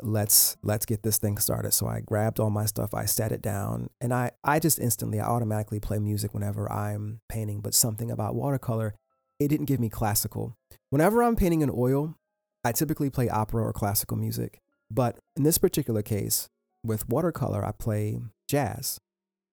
let's 0.02 0.58
let's 0.64 0.86
get 0.86 1.04
this 1.04 1.18
thing 1.18 1.38
started. 1.38 1.74
So 1.74 1.88
I 1.88 2.02
grabbed 2.02 2.40
all 2.40 2.50
my 2.50 2.66
stuff, 2.66 2.94
I 2.94 3.06
set 3.06 3.32
it 3.32 3.42
down, 3.42 3.90
and 4.02 4.14
I 4.14 4.32
I 4.44 4.60
just 4.60 4.80
instantly 4.80 5.20
I 5.20 5.26
automatically 5.26 5.80
play 5.80 6.00
music 6.00 6.34
whenever 6.34 6.72
I'm 6.72 7.22
painting. 7.30 7.62
But 7.62 7.74
something 7.74 8.12
about 8.12 8.36
watercolor, 8.36 8.96
it 9.40 9.48
didn't 9.48 9.68
give 9.68 9.80
me 9.80 9.90
classical. 9.90 10.56
Whenever 10.90 11.24
I'm 11.24 11.36
painting 11.36 11.62
in 11.62 11.72
oil, 11.74 12.16
I 12.64 12.72
typically 12.72 13.10
play 13.10 13.30
opera 13.30 13.64
or 13.64 13.74
classical 13.74 14.18
music. 14.18 14.60
But 14.92 15.20
in 15.36 15.44
this 15.44 15.58
particular 15.58 16.02
case, 16.02 16.50
with 16.84 17.08
watercolor, 17.08 17.64
I 17.64 17.72
play 17.72 18.20
jazz. 18.48 19.00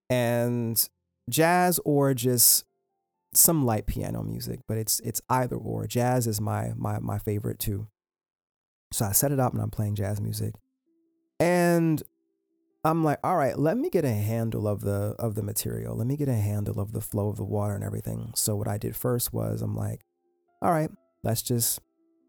And 0.09 0.88
jazz 1.29 1.81
or 1.85 2.15
just 2.15 2.65
some 3.35 3.65
light 3.65 3.87
piano 3.87 4.23
music, 4.23 4.61
but 4.67 4.79
it's 4.79 5.00
it's 5.00 5.21
either 5.29 5.57
or. 5.57 5.87
Jazz 5.87 6.26
is 6.26 6.41
my 6.41 6.73
my 6.76 6.99
my 6.99 7.19
favorite 7.19 7.59
too. 7.59 7.88
So 8.93 9.05
I 9.05 9.12
set 9.12 9.33
it 9.33 9.40
up 9.40 9.52
and 9.52 9.62
I'm 9.62 9.71
playing 9.71 9.97
jazz 9.97 10.21
music. 10.21 10.55
And 11.40 12.02
I'm 12.85 13.02
like, 13.05 13.19
all 13.25 13.37
right, 13.37 13.59
let 13.59 13.76
me 13.76 13.90
get 13.90 14.05
a 14.05 14.12
handle 14.12 14.69
of 14.69 14.81
the 14.81 15.14
of 15.19 15.35
the 15.35 15.43
material. 15.43 15.97
Let 15.97 16.07
me 16.07 16.16
get 16.16 16.28
a 16.28 16.35
handle 16.35 16.81
of 16.81 16.93
the 16.93 17.00
flow 17.00 17.28
of 17.28 17.37
the 17.37 17.45
water 17.45 17.75
and 17.75 17.85
everything. 17.85 18.33
So 18.35 18.55
what 18.57 18.69
I 18.69 18.78
did 18.78 18.97
first 18.97 19.33
was 19.33 19.61
I'm 19.61 19.75
like, 19.75 20.02
all 20.62 20.71
right, 20.71 20.90
let's 21.23 21.43
just 21.43 21.81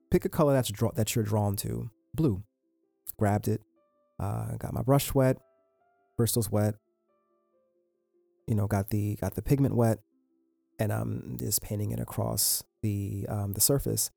pick 0.10 0.26
a 0.26 0.30
color 0.30 0.54
that's 0.54 0.70
draw 0.70 0.92
that 0.94 1.16
you're 1.16 1.24
drawn 1.26 1.56
to. 1.58 1.90
Blue. 2.14 2.44
Grabbed 3.18 3.48
it. 3.48 3.62
Uh, 4.20 4.56
got 4.58 4.74
my 4.74 4.82
brush 4.82 5.14
wet. 5.14 5.38
Bristles 6.18 6.52
wet. 6.52 6.76
You 8.48 8.56
know, 8.56 8.68
got 8.68 8.90
the 8.90 9.16
got 9.16 9.36
the 9.36 9.42
pigment 9.42 9.76
wet 9.76 10.00
and 10.80 10.92
I'm 10.92 11.38
just 11.40 11.62
painting 11.62 11.92
it 11.92 12.00
across 12.00 12.64
the 12.82 13.26
um, 13.30 13.54
the 13.54 13.62
surface. 13.62 14.12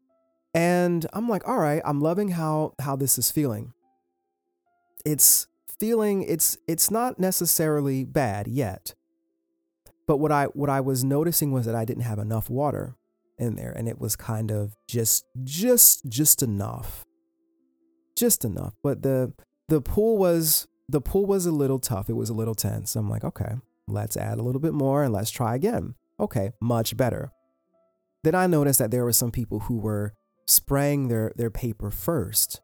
And 0.54 1.06
I'm 1.12 1.28
like, 1.28 1.46
all 1.46 1.58
right, 1.58 1.82
I'm 1.84 2.00
loving 2.00 2.30
how 2.30 2.74
how 2.80 2.96
this 2.96 3.18
is 3.18 3.30
feeling. 3.30 3.72
It's 5.04 5.46
feeling 5.78 6.22
it's 6.22 6.58
it's 6.66 6.90
not 6.90 7.18
necessarily 7.18 8.04
bad 8.04 8.48
yet. 8.48 8.94
But 10.06 10.18
what 10.18 10.32
I 10.32 10.46
what 10.46 10.68
I 10.68 10.80
was 10.80 11.04
noticing 11.04 11.52
was 11.52 11.66
that 11.66 11.74
I 11.74 11.84
didn't 11.84 12.02
have 12.02 12.18
enough 12.18 12.50
water 12.50 12.96
in 13.38 13.56
there 13.56 13.72
and 13.72 13.88
it 13.88 13.98
was 13.98 14.16
kind 14.16 14.50
of 14.50 14.76
just 14.88 15.24
just 15.44 16.08
just 16.08 16.42
enough. 16.42 17.04
Just 18.16 18.44
enough. 18.44 18.74
But 18.82 19.02
the 19.02 19.32
the 19.68 19.80
pool 19.80 20.18
was 20.18 20.66
the 20.88 21.00
pool 21.00 21.26
was 21.26 21.46
a 21.46 21.52
little 21.52 21.78
tough. 21.78 22.10
It 22.10 22.14
was 22.14 22.28
a 22.28 22.34
little 22.34 22.56
tense. 22.56 22.96
I'm 22.96 23.08
like, 23.08 23.22
okay, 23.22 23.54
let's 23.86 24.16
add 24.16 24.38
a 24.38 24.42
little 24.42 24.60
bit 24.60 24.74
more 24.74 25.04
and 25.04 25.14
let's 25.14 25.30
try 25.30 25.54
again. 25.54 25.94
Okay, 26.18 26.50
much 26.60 26.96
better. 26.96 27.30
Then 28.24 28.34
I 28.34 28.46
noticed 28.46 28.80
that 28.80 28.90
there 28.90 29.04
were 29.04 29.12
some 29.12 29.30
people 29.30 29.60
who 29.60 29.78
were 29.78 30.14
spraying 30.46 31.08
their, 31.08 31.32
their 31.36 31.50
paper 31.50 31.90
first. 31.90 32.60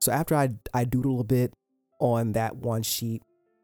So 0.00 0.12
after 0.12 0.34
I, 0.34 0.50
I 0.72 0.84
doodle 0.84 1.20
a 1.20 1.24
bit 1.24 1.52
on 2.00 2.32
that 2.32 2.56
one 2.56 2.82
sheet 2.82 3.22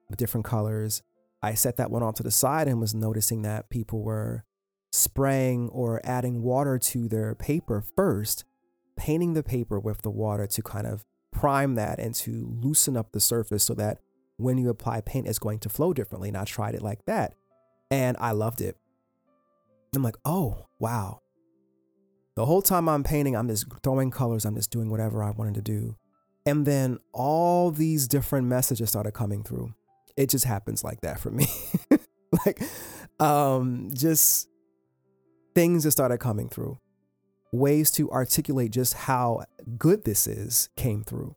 with 0.08 0.18
different 0.18 0.44
colors, 0.44 1.02
I 1.42 1.54
set 1.54 1.76
that 1.76 1.90
one 1.90 2.02
off 2.02 2.14
to 2.16 2.22
the 2.22 2.30
side 2.30 2.68
and 2.68 2.80
was 2.80 2.94
noticing 2.94 3.42
that 3.42 3.70
people 3.70 4.02
were 4.02 4.44
spraying 4.92 5.68
or 5.70 6.00
adding 6.04 6.42
water 6.42 6.78
to 6.78 7.08
their 7.08 7.34
paper 7.34 7.82
first, 7.96 8.44
painting 8.96 9.34
the 9.34 9.42
paper 9.42 9.80
with 9.80 10.02
the 10.02 10.10
water 10.10 10.46
to 10.46 10.62
kind 10.62 10.86
of 10.86 11.04
prime 11.32 11.74
that 11.74 11.98
and 11.98 12.14
to 12.14 12.56
loosen 12.60 12.96
up 12.96 13.12
the 13.12 13.20
surface 13.20 13.64
so 13.64 13.74
that 13.74 13.98
when 14.36 14.58
you 14.58 14.68
apply 14.68 15.00
paint, 15.00 15.26
it's 15.26 15.38
going 15.38 15.58
to 15.60 15.68
flow 15.68 15.92
differently. 15.92 16.28
And 16.28 16.36
I 16.36 16.44
tried 16.44 16.74
it 16.74 16.82
like 16.82 17.04
that 17.06 17.34
and 17.90 18.16
I 18.20 18.32
loved 18.32 18.60
it. 18.60 18.76
I'm 19.94 20.02
like, 20.02 20.16
oh, 20.24 20.66
wow. 20.78 21.20
The 22.34 22.46
whole 22.46 22.62
time 22.62 22.88
I'm 22.88 23.04
painting, 23.04 23.36
I'm 23.36 23.48
just 23.48 23.66
throwing 23.82 24.10
colors, 24.10 24.44
I'm 24.44 24.54
just 24.54 24.70
doing 24.70 24.90
whatever 24.90 25.22
I 25.22 25.30
wanted 25.30 25.54
to 25.54 25.62
do. 25.62 25.96
And 26.46 26.66
then 26.66 26.98
all 27.12 27.70
these 27.70 28.08
different 28.08 28.48
messages 28.48 28.88
started 28.88 29.12
coming 29.12 29.42
through. 29.42 29.74
It 30.16 30.30
just 30.30 30.44
happens 30.44 30.82
like 30.82 31.02
that 31.02 31.20
for 31.20 31.30
me. 31.30 31.46
like, 32.46 32.62
um, 33.20 33.90
just 33.92 34.48
things 35.54 35.84
just 35.84 35.96
started 35.96 36.18
coming 36.18 36.48
through. 36.48 36.78
Ways 37.52 37.90
to 37.92 38.10
articulate 38.10 38.72
just 38.72 38.94
how 38.94 39.44
good 39.76 40.04
this 40.04 40.26
is 40.26 40.70
came 40.76 41.04
through. 41.04 41.36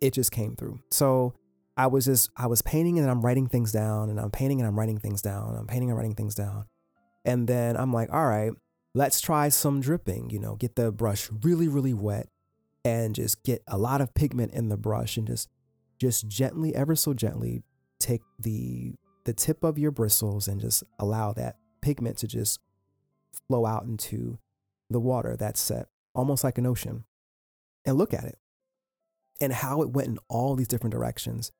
It 0.00 0.14
just 0.14 0.32
came 0.32 0.56
through. 0.56 0.80
So 0.90 1.34
I 1.76 1.86
was 1.86 2.06
just, 2.06 2.30
I 2.36 2.46
was 2.46 2.62
painting 2.62 2.98
and 2.98 3.10
I'm 3.10 3.20
writing 3.20 3.46
things 3.46 3.72
down, 3.72 4.08
and 4.08 4.18
I'm 4.18 4.30
painting 4.30 4.60
and 4.60 4.66
I'm 4.66 4.78
writing 4.78 4.98
things 4.98 5.20
down. 5.20 5.54
I'm 5.56 5.66
painting 5.66 5.90
and 5.90 5.96
writing 5.98 6.14
things 6.14 6.34
down. 6.34 6.64
And 7.26 7.46
then 7.46 7.76
I'm 7.76 7.92
like, 7.92 8.12
all 8.12 8.26
right, 8.26 8.52
let's 8.94 9.20
try 9.20 9.48
some 9.48 9.80
dripping, 9.80 10.30
you 10.30 10.38
know, 10.38 10.56
get 10.56 10.76
the 10.76 10.92
brush 10.92 11.28
really, 11.42 11.68
really 11.68 11.94
wet 11.94 12.28
and 12.84 13.14
just 13.14 13.42
get 13.42 13.62
a 13.66 13.78
lot 13.78 14.00
of 14.00 14.14
pigment 14.14 14.52
in 14.52 14.68
the 14.68 14.76
brush 14.76 15.16
and 15.16 15.26
just 15.26 15.48
just 15.98 16.28
gently 16.28 16.74
ever 16.74 16.94
so 16.94 17.14
gently 17.14 17.62
take 17.98 18.20
the 18.38 18.94
the 19.24 19.32
tip 19.32 19.64
of 19.64 19.78
your 19.78 19.90
bristles 19.90 20.48
and 20.48 20.60
just 20.60 20.82
allow 20.98 21.32
that 21.32 21.56
pigment 21.80 22.18
to 22.18 22.26
just 22.26 22.60
flow 23.48 23.64
out 23.64 23.84
into 23.84 24.38
the 24.90 25.00
water 25.00 25.36
that's 25.36 25.60
set 25.60 25.88
almost 26.14 26.44
like 26.44 26.58
an 26.58 26.66
ocean 26.66 27.04
and 27.86 27.96
look 27.96 28.12
at 28.12 28.24
it 28.24 28.38
and 29.40 29.52
how 29.52 29.82
it 29.82 29.90
went 29.90 30.08
in 30.08 30.18
all 30.28 30.54
these 30.54 30.68
different 30.68 30.92
directions 30.92 31.52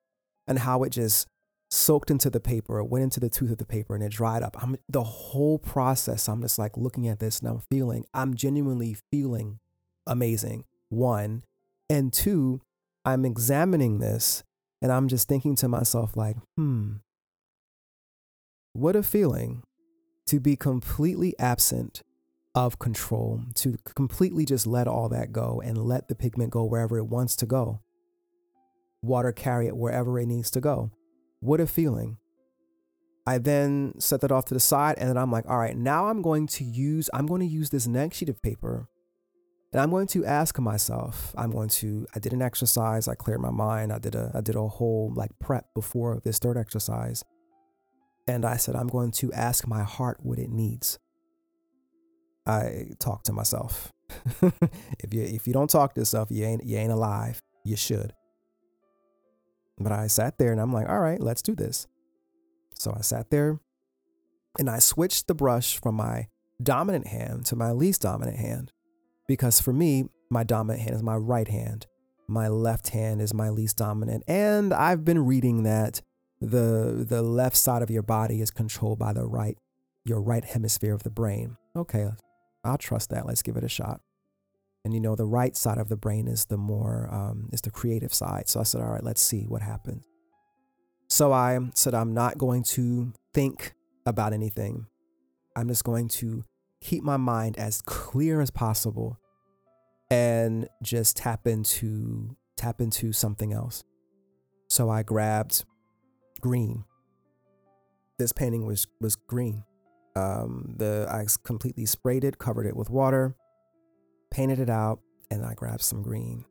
and 0.47 0.59
how 0.59 0.83
it 0.83 0.89
just 0.89 1.27
soaked 1.69 2.11
into 2.11 2.29
the 2.29 2.39
paper, 2.39 2.79
it 2.79 2.89
went 2.89 3.03
into 3.03 3.19
the 3.19 3.29
tooth 3.29 3.51
of 3.51 3.57
the 3.57 3.65
paper, 3.65 3.95
and 3.95 4.03
it 4.03 4.11
dried 4.11 4.43
up. 4.43 4.61
I'm 4.61 4.77
the 4.87 5.03
whole 5.03 5.59
process. 5.59 6.27
I'm 6.27 6.41
just 6.41 6.59
like 6.59 6.77
looking 6.77 7.07
at 7.07 7.19
this 7.19 7.39
and 7.39 7.49
I'm 7.49 7.61
feeling, 7.71 8.05
I'm 8.13 8.35
genuinely 8.35 8.97
feeling 9.11 9.59
amazing. 10.07 10.65
One, 10.89 11.43
and 11.89 12.13
two, 12.13 12.61
I'm 13.03 13.25
examining 13.25 13.99
this 13.99 14.43
and 14.81 14.91
I'm 14.91 15.07
just 15.07 15.27
thinking 15.27 15.55
to 15.57 15.67
myself, 15.67 16.15
like, 16.15 16.37
hmm, 16.55 16.97
what 18.73 18.95
a 18.95 19.03
feeling 19.03 19.63
to 20.27 20.39
be 20.39 20.55
completely 20.55 21.33
absent 21.39 22.01
of 22.53 22.79
control, 22.79 23.41
to 23.55 23.77
completely 23.95 24.45
just 24.45 24.65
let 24.65 24.87
all 24.87 25.09
that 25.09 25.31
go 25.31 25.61
and 25.63 25.77
let 25.77 26.07
the 26.07 26.15
pigment 26.15 26.51
go 26.51 26.63
wherever 26.63 26.97
it 26.97 27.05
wants 27.05 27.35
to 27.37 27.45
go. 27.45 27.81
Water 29.01 29.31
carry 29.31 29.67
it 29.67 29.77
wherever 29.77 30.19
it 30.19 30.25
needs 30.25 30.49
to 30.51 30.61
go. 30.61 30.91
What 31.39 31.59
a 31.59 31.67
feeling. 31.67 32.17
I 33.27 33.39
then 33.39 33.93
set 33.99 34.21
that 34.21 34.31
off 34.31 34.45
to 34.45 34.53
the 34.53 34.59
side 34.59 34.95
and 34.99 35.09
then 35.09 35.17
I'm 35.17 35.31
like, 35.31 35.45
all 35.47 35.57
right, 35.57 35.75
now 35.75 36.07
I'm 36.07 36.21
going 36.21 36.47
to 36.47 36.63
use 36.63 37.09
I'm 37.13 37.25
going 37.25 37.41
to 37.41 37.47
use 37.47 37.71
this 37.71 37.87
next 37.87 38.17
sheet 38.17 38.29
of 38.29 38.41
paper 38.41 38.87
and 39.73 39.81
I'm 39.81 39.89
going 39.89 40.07
to 40.07 40.23
ask 40.23 40.57
myself, 40.59 41.33
I'm 41.37 41.51
going 41.51 41.69
to 41.69 42.05
I 42.15 42.19
did 42.19 42.33
an 42.33 42.41
exercise, 42.41 43.07
I 43.07 43.15
cleared 43.15 43.41
my 43.41 43.49
mind, 43.49 43.91
I 43.91 43.99
did 43.99 44.15
a 44.15 44.31
I 44.33 44.41
did 44.41 44.55
a 44.55 44.67
whole 44.67 45.11
like 45.13 45.31
prep 45.39 45.73
before 45.73 46.21
this 46.23 46.39
third 46.39 46.57
exercise. 46.57 47.23
And 48.27 48.45
I 48.45 48.57
said, 48.57 48.75
I'm 48.75 48.87
going 48.87 49.11
to 49.11 49.33
ask 49.33 49.67
my 49.67 49.83
heart 49.83 50.17
what 50.21 50.39
it 50.39 50.49
needs. 50.49 50.97
I 52.47 52.91
talk 52.99 53.23
to 53.23 53.33
myself. 53.33 53.91
if 54.99 55.13
you 55.13 55.23
if 55.23 55.47
you 55.47 55.53
don't 55.53 55.69
talk 55.69 55.93
to 55.95 56.01
yourself, 56.01 56.29
you 56.31 56.45
ain't 56.45 56.63
you 56.63 56.77
ain't 56.77 56.91
alive. 56.91 57.41
You 57.63 57.75
should. 57.75 58.13
But 59.77 59.91
I 59.91 60.07
sat 60.07 60.37
there 60.37 60.51
and 60.51 60.61
I'm 60.61 60.71
like, 60.71 60.87
all 60.87 60.99
right, 60.99 61.19
let's 61.19 61.41
do 61.41 61.55
this. 61.55 61.87
So 62.75 62.93
I 62.97 63.01
sat 63.01 63.29
there 63.29 63.59
and 64.57 64.69
I 64.69 64.79
switched 64.79 65.27
the 65.27 65.35
brush 65.35 65.79
from 65.79 65.95
my 65.95 66.27
dominant 66.61 67.07
hand 67.07 67.45
to 67.47 67.55
my 67.55 67.71
least 67.71 68.01
dominant 68.01 68.37
hand. 68.37 68.71
Because 69.27 69.59
for 69.59 69.73
me, 69.73 70.05
my 70.29 70.43
dominant 70.43 70.83
hand 70.83 70.95
is 70.95 71.03
my 71.03 71.15
right 71.15 71.47
hand. 71.47 71.87
My 72.27 72.47
left 72.47 72.89
hand 72.89 73.21
is 73.21 73.33
my 73.33 73.49
least 73.49 73.77
dominant. 73.77 74.23
And 74.27 74.73
I've 74.73 75.03
been 75.03 75.25
reading 75.25 75.63
that 75.63 76.01
the 76.41 77.05
the 77.07 77.21
left 77.21 77.55
side 77.55 77.81
of 77.81 77.89
your 77.89 78.03
body 78.03 78.41
is 78.41 78.51
controlled 78.51 78.99
by 78.99 79.13
the 79.13 79.25
right 79.25 79.57
your 80.03 80.21
right 80.21 80.43
hemisphere 80.43 80.93
of 80.93 81.03
the 81.03 81.09
brain. 81.09 81.57
Okay, 81.75 82.09
I'll 82.63 82.77
trust 82.77 83.09
that. 83.11 83.25
Let's 83.25 83.41
give 83.41 83.57
it 83.57 83.63
a 83.63 83.69
shot 83.69 84.01
and 84.85 84.93
you 84.93 84.99
know 84.99 85.15
the 85.15 85.25
right 85.25 85.57
side 85.57 85.79
of 85.79 85.89
the 85.89 85.97
brain 85.97 86.27
is 86.27 86.45
the 86.45 86.57
more 86.57 87.09
um, 87.11 87.49
is 87.51 87.59
the 87.61 87.71
creative 87.71 88.13
side. 88.13 88.47
So 88.47 88.59
i 88.59 88.63
said 88.63 88.81
all 88.81 88.91
right 88.91 89.03
let's 89.03 89.21
see 89.21 89.45
what 89.47 89.61
happens. 89.61 90.05
So 91.09 91.33
i 91.33 91.59
said 91.73 91.93
i'm 91.95 92.13
not 92.13 92.37
going 92.37 92.63
to 92.75 93.11
think 93.33 93.73
about 94.05 94.31
anything. 94.31 94.85
I'm 95.55 95.67
just 95.67 95.83
going 95.83 96.07
to 96.09 96.45
keep 96.81 97.03
my 97.03 97.17
mind 97.17 97.57
as 97.57 97.81
clear 97.81 98.39
as 98.39 98.51
possible 98.51 99.17
and 100.11 100.69
just 100.83 101.17
tap 101.17 101.47
into 101.47 102.37
tap 102.55 102.79
into 102.79 103.11
something 103.11 103.51
else. 103.51 103.83
So 104.69 104.89
i 104.89 105.01
grabbed 105.01 105.65
green. 106.41 106.85
This 108.19 108.31
painting 108.31 108.67
was 108.67 108.85
was 109.01 109.15
green. 109.15 109.63
Um, 110.15 110.75
the 110.77 111.07
i 111.09 111.25
completely 111.43 111.87
sprayed 111.87 112.23
it 112.23 112.37
covered 112.37 112.67
it 112.67 112.77
with 112.77 112.91
water 112.91 113.35
painted 114.35 114.59
it 114.59 114.69
out, 114.69 114.99
and 115.31 115.45
I 115.45 115.53
grabbed 115.53 115.81
some 115.81 116.03
green. 116.03 116.43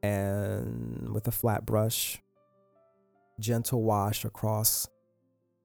And 0.00 1.12
with 1.12 1.26
a 1.26 1.32
flat 1.32 1.66
brush, 1.66 2.22
gentle 3.40 3.82
wash 3.82 4.24
across 4.24 4.86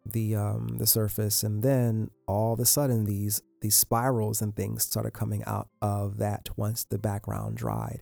the 0.05 0.35
um, 0.35 0.77
the 0.79 0.87
surface, 0.87 1.43
and 1.43 1.61
then 1.61 2.09
all 2.27 2.53
of 2.53 2.59
a 2.59 2.65
sudden 2.65 3.05
these 3.05 3.43
these 3.61 3.75
spirals 3.75 4.41
and 4.41 4.55
things 4.55 4.83
started 4.83 5.11
coming 5.11 5.43
out 5.45 5.69
of 5.81 6.17
that 6.17 6.49
once 6.57 6.83
the 6.83 6.97
background 6.97 7.57
dried, 7.57 8.01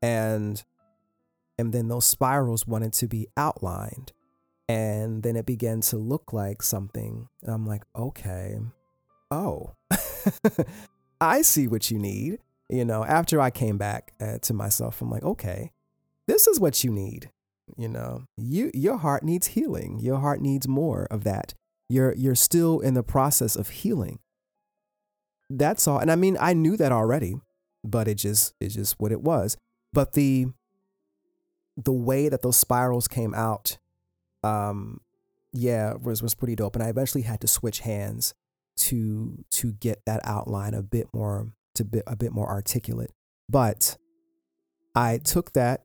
and 0.00 0.64
and 1.58 1.74
then 1.74 1.88
those 1.88 2.06
spirals 2.06 2.66
wanted 2.66 2.94
to 2.94 3.06
be 3.06 3.28
outlined, 3.36 4.12
and 4.66 5.22
then 5.22 5.36
it 5.36 5.44
began 5.44 5.82
to 5.82 5.98
look 5.98 6.32
like 6.32 6.62
something. 6.62 7.28
And 7.42 7.54
I'm 7.54 7.66
like, 7.66 7.82
okay, 7.94 8.58
oh, 9.30 9.74
I 11.20 11.42
see 11.42 11.68
what 11.68 11.90
you 11.90 11.98
need 11.98 12.38
you 12.72 12.86
know, 12.86 13.04
after 13.04 13.38
I 13.38 13.50
came 13.50 13.76
back 13.76 14.14
uh, 14.18 14.38
to 14.38 14.54
myself, 14.54 15.02
I'm 15.02 15.10
like, 15.10 15.22
okay, 15.22 15.72
this 16.26 16.46
is 16.46 16.58
what 16.58 16.82
you 16.82 16.90
need. 16.90 17.30
You 17.76 17.88
know, 17.88 18.24
you 18.36 18.70
your 18.72 18.96
heart 18.96 19.22
needs 19.22 19.48
healing. 19.48 20.00
Your 20.00 20.18
heart 20.18 20.40
needs 20.40 20.66
more 20.66 21.06
of 21.10 21.22
that. 21.24 21.52
You're 21.90 22.14
you're 22.14 22.34
still 22.34 22.80
in 22.80 22.94
the 22.94 23.02
process 23.02 23.56
of 23.56 23.68
healing. 23.68 24.20
That's 25.50 25.86
all. 25.86 25.98
And 25.98 26.10
I 26.10 26.16
mean, 26.16 26.38
I 26.40 26.54
knew 26.54 26.78
that 26.78 26.92
already, 26.92 27.36
but 27.84 28.08
it 28.08 28.14
just 28.14 28.54
it's 28.58 28.74
just 28.74 28.98
what 28.98 29.12
it 29.12 29.20
was. 29.20 29.58
But 29.92 30.14
the 30.14 30.46
the 31.76 31.92
way 31.92 32.30
that 32.30 32.40
those 32.40 32.56
spirals 32.56 33.06
came 33.06 33.34
out, 33.34 33.76
um, 34.42 35.02
yeah, 35.52 35.92
was 35.94 36.22
was 36.22 36.34
pretty 36.34 36.56
dope. 36.56 36.74
And 36.74 36.82
I 36.82 36.88
eventually 36.88 37.22
had 37.22 37.42
to 37.42 37.46
switch 37.46 37.80
hands 37.80 38.32
to 38.76 39.44
to 39.50 39.72
get 39.72 40.06
that 40.06 40.20
outline 40.24 40.72
a 40.72 40.82
bit 40.82 41.08
more 41.12 41.52
to 41.74 41.84
be 41.84 42.02
a 42.06 42.16
bit 42.16 42.32
more 42.32 42.48
articulate. 42.48 43.12
But 43.48 43.96
I 44.94 45.18
took 45.18 45.52
that 45.52 45.84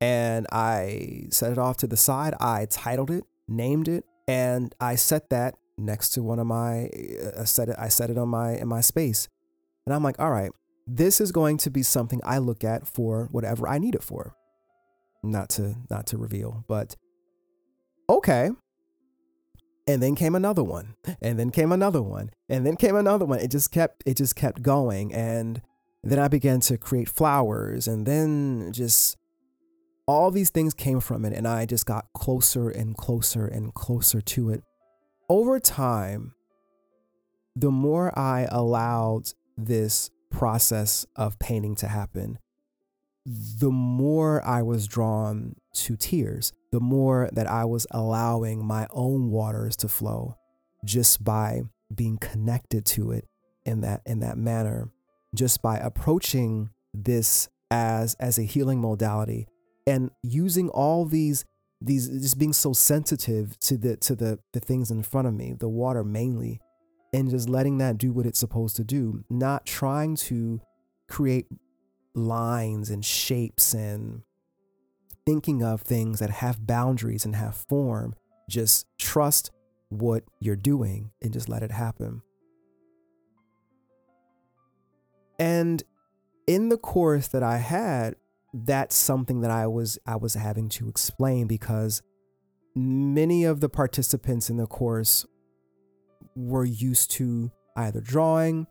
and 0.00 0.46
I 0.50 1.26
set 1.30 1.52
it 1.52 1.58
off 1.58 1.76
to 1.78 1.86
the 1.86 1.96
side. 1.96 2.34
I 2.40 2.66
titled 2.70 3.10
it, 3.10 3.24
named 3.48 3.88
it, 3.88 4.04
and 4.26 4.74
I 4.80 4.94
set 4.94 5.30
that 5.30 5.56
next 5.76 6.10
to 6.10 6.22
one 6.22 6.38
of 6.38 6.46
my 6.46 6.90
I 7.38 7.44
set 7.44 7.70
it 7.70 7.76
I 7.78 7.88
set 7.88 8.10
it 8.10 8.18
on 8.18 8.28
my 8.28 8.52
in 8.52 8.68
my 8.68 8.80
space. 8.80 9.28
And 9.86 9.94
I'm 9.94 10.02
like, 10.02 10.18
all 10.18 10.30
right, 10.30 10.50
this 10.86 11.20
is 11.20 11.32
going 11.32 11.56
to 11.58 11.70
be 11.70 11.82
something 11.82 12.20
I 12.24 12.38
look 12.38 12.64
at 12.64 12.86
for 12.86 13.28
whatever 13.30 13.68
I 13.68 13.78
need 13.78 13.94
it 13.94 14.02
for. 14.02 14.34
Not 15.22 15.50
to 15.50 15.76
not 15.90 16.06
to 16.08 16.18
reveal, 16.18 16.64
but 16.68 16.96
okay, 18.08 18.50
and 19.90 20.02
then 20.02 20.14
came 20.14 20.34
another 20.34 20.62
one. 20.62 20.94
And 21.20 21.38
then 21.38 21.50
came 21.50 21.72
another 21.72 22.02
one. 22.02 22.30
And 22.48 22.66
then 22.66 22.76
came 22.76 22.96
another 22.96 23.24
one. 23.24 23.40
It 23.40 23.50
just 23.50 23.72
kept 23.72 24.02
it 24.06 24.16
just 24.16 24.36
kept 24.36 24.62
going. 24.62 25.12
And 25.12 25.62
then 26.02 26.18
i 26.18 26.28
began 26.28 26.60
to 26.60 26.78
create 26.78 27.08
flowers. 27.08 27.88
And 27.88 28.06
then 28.06 28.72
just 28.72 29.16
all 30.06 30.30
these 30.30 30.50
things 30.50 30.74
came 30.74 31.00
from 31.00 31.24
it. 31.24 31.32
And 31.32 31.46
i 31.46 31.66
just 31.66 31.86
got 31.86 32.06
closer 32.14 32.70
and 32.70 32.96
closer 32.96 33.46
and 33.46 33.74
closer 33.74 34.20
to 34.20 34.50
it. 34.50 34.62
Over 35.28 35.60
time 35.60 36.34
the 37.56 37.70
more 37.70 38.16
i 38.18 38.46
allowed 38.50 39.32
this 39.56 40.10
process 40.30 41.04
of 41.16 41.38
painting 41.40 41.74
to 41.74 41.88
happen 41.88 42.38
the 43.26 43.70
more 43.70 44.44
i 44.46 44.62
was 44.62 44.86
drawn 44.86 45.56
to 45.72 45.96
tears 45.96 46.52
the 46.72 46.80
more 46.80 47.28
that 47.32 47.46
I 47.46 47.64
was 47.64 47.86
allowing 47.90 48.64
my 48.64 48.86
own 48.90 49.30
waters 49.30 49.76
to 49.78 49.88
flow 49.88 50.36
just 50.84 51.22
by 51.24 51.62
being 51.94 52.18
connected 52.18 52.84
to 52.86 53.10
it 53.12 53.26
in 53.64 53.80
that 53.82 54.02
in 54.06 54.20
that 54.20 54.38
manner 54.38 54.90
just 55.34 55.60
by 55.62 55.76
approaching 55.76 56.70
this 56.94 57.48
as 57.70 58.14
as 58.14 58.38
a 58.38 58.42
healing 58.42 58.80
modality 58.80 59.46
and 59.86 60.10
using 60.22 60.68
all 60.70 61.04
these 61.04 61.44
these 61.80 62.08
just 62.08 62.38
being 62.38 62.52
so 62.52 62.72
sensitive 62.72 63.58
to 63.60 63.76
the 63.76 63.96
to 63.96 64.14
the 64.14 64.38
the 64.52 64.60
things 64.60 64.90
in 64.90 65.02
front 65.02 65.26
of 65.26 65.34
me 65.34 65.52
the 65.58 65.68
water 65.68 66.04
mainly 66.04 66.60
and 67.12 67.30
just 67.30 67.48
letting 67.48 67.78
that 67.78 67.98
do 67.98 68.12
what 68.12 68.26
it's 68.26 68.38
supposed 68.38 68.76
to 68.76 68.84
do 68.84 69.24
not 69.28 69.66
trying 69.66 70.14
to 70.14 70.60
create 71.08 71.46
lines 72.14 72.90
and 72.90 73.04
shapes 73.04 73.74
and 73.74 74.22
thinking 75.30 75.62
of 75.62 75.82
things 75.82 76.18
that 76.18 76.28
have 76.28 76.66
boundaries 76.66 77.24
and 77.24 77.36
have 77.36 77.54
form. 77.54 78.16
Just 78.48 78.84
trust 78.98 79.52
what 79.88 80.24
you're 80.40 80.56
doing 80.56 81.12
and 81.22 81.32
just 81.32 81.48
let 81.48 81.62
it 81.62 81.70
happen. 81.70 82.20
And 85.38 85.84
in 86.48 86.68
the 86.68 86.76
course 86.76 87.28
that 87.28 87.44
I 87.44 87.58
had, 87.58 88.16
that's 88.52 88.96
something 88.96 89.40
that 89.42 89.52
I 89.52 89.68
was 89.68 90.00
I 90.04 90.16
was 90.16 90.34
having 90.34 90.68
to 90.70 90.88
explain 90.88 91.46
because 91.46 92.02
many 92.74 93.44
of 93.44 93.60
the 93.60 93.68
participants 93.68 94.50
in 94.50 94.56
the 94.56 94.66
course 94.66 95.24
were 96.34 96.64
used 96.64 97.12
to 97.12 97.52
either 97.76 98.00
drawing, 98.00 98.66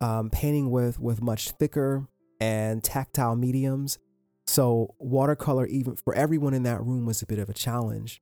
um, 0.00 0.30
painting 0.30 0.68
with 0.72 0.98
with 0.98 1.22
much 1.22 1.52
thicker 1.52 2.08
and 2.40 2.82
tactile 2.82 3.36
mediums. 3.36 4.00
So, 4.46 4.94
watercolor, 4.98 5.66
even 5.66 5.96
for 5.96 6.14
everyone 6.14 6.54
in 6.54 6.64
that 6.64 6.82
room, 6.82 7.06
was 7.06 7.22
a 7.22 7.26
bit 7.26 7.38
of 7.38 7.48
a 7.48 7.54
challenge 7.54 8.20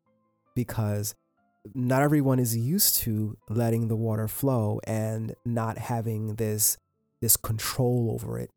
because 0.54 1.14
not 1.74 2.02
everyone 2.02 2.38
is 2.38 2.56
used 2.56 2.96
to 2.96 3.37
letting 3.48 3.88
the 3.88 3.96
water 3.96 4.28
flow 4.28 4.80
and 4.85 5.35
not 5.44 5.78
having 5.78 6.37
this 6.37 6.78
this 7.20 7.37
control 7.37 8.11
over 8.12 8.38
it 8.38 8.50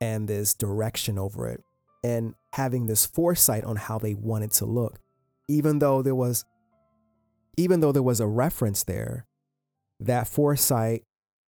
and 0.00 0.28
this 0.28 0.54
direction 0.54 1.18
over 1.18 1.46
it 1.48 1.62
and 2.02 2.34
having 2.52 2.86
this 2.86 3.06
foresight 3.06 3.64
on 3.64 3.76
how 3.76 3.98
they 3.98 4.14
want 4.14 4.44
it 4.44 4.50
to 4.50 4.64
look. 4.64 4.98
Even 5.48 5.78
though 5.78 6.02
there 6.02 6.14
was 6.14 6.44
even 7.56 7.80
though 7.80 7.92
there 7.92 8.02
was 8.02 8.20
a 8.20 8.26
reference 8.26 8.84
there 8.84 9.26
that 10.00 10.28
foresight 10.28 11.04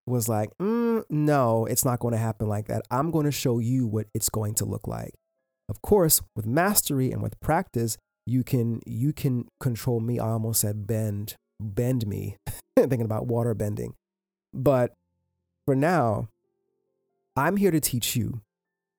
was 0.06 0.28
like 0.28 0.50
mm, 0.58 1.04
no 1.08 1.66
it's 1.66 1.84
not 1.84 2.00
going 2.00 2.12
to 2.12 2.18
happen 2.18 2.48
like 2.48 2.66
that. 2.66 2.82
I'm 2.90 3.10
going 3.10 3.26
to 3.26 3.32
show 3.32 3.58
you 3.58 3.86
what 3.86 4.06
it's 4.14 4.28
going 4.28 4.54
to 4.54 4.64
look 4.64 4.86
like 4.86 5.14
of 5.70 5.80
course 5.80 6.20
with 6.36 6.46
mastery 6.46 7.10
and 7.10 7.22
with 7.22 7.38
practice 7.40 7.96
you 8.26 8.44
can 8.44 8.80
you 8.86 9.12
can 9.12 9.48
control 9.58 10.00
me. 10.00 10.18
I 10.18 10.28
almost 10.28 10.60
said 10.60 10.86
bend, 10.86 11.36
bend 11.60 12.06
me, 12.06 12.36
thinking 12.76 13.02
about 13.02 13.26
water 13.26 13.54
bending. 13.54 13.94
But 14.52 14.92
for 15.66 15.74
now, 15.74 16.28
I'm 17.36 17.56
here 17.56 17.70
to 17.70 17.80
teach 17.80 18.16
you. 18.16 18.40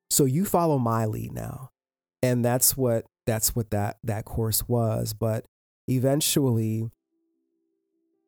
So 0.10 0.26
you 0.26 0.46
follow 0.46 0.78
my 0.78 1.06
lead 1.06 1.34
now. 1.34 1.70
And 2.22 2.44
that's 2.44 2.76
what 2.76 3.06
that's 3.26 3.56
what 3.56 3.72
that 3.72 3.98
that 4.04 4.26
course 4.26 4.68
was. 4.68 5.14
But 5.14 5.46
eventually 5.88 6.90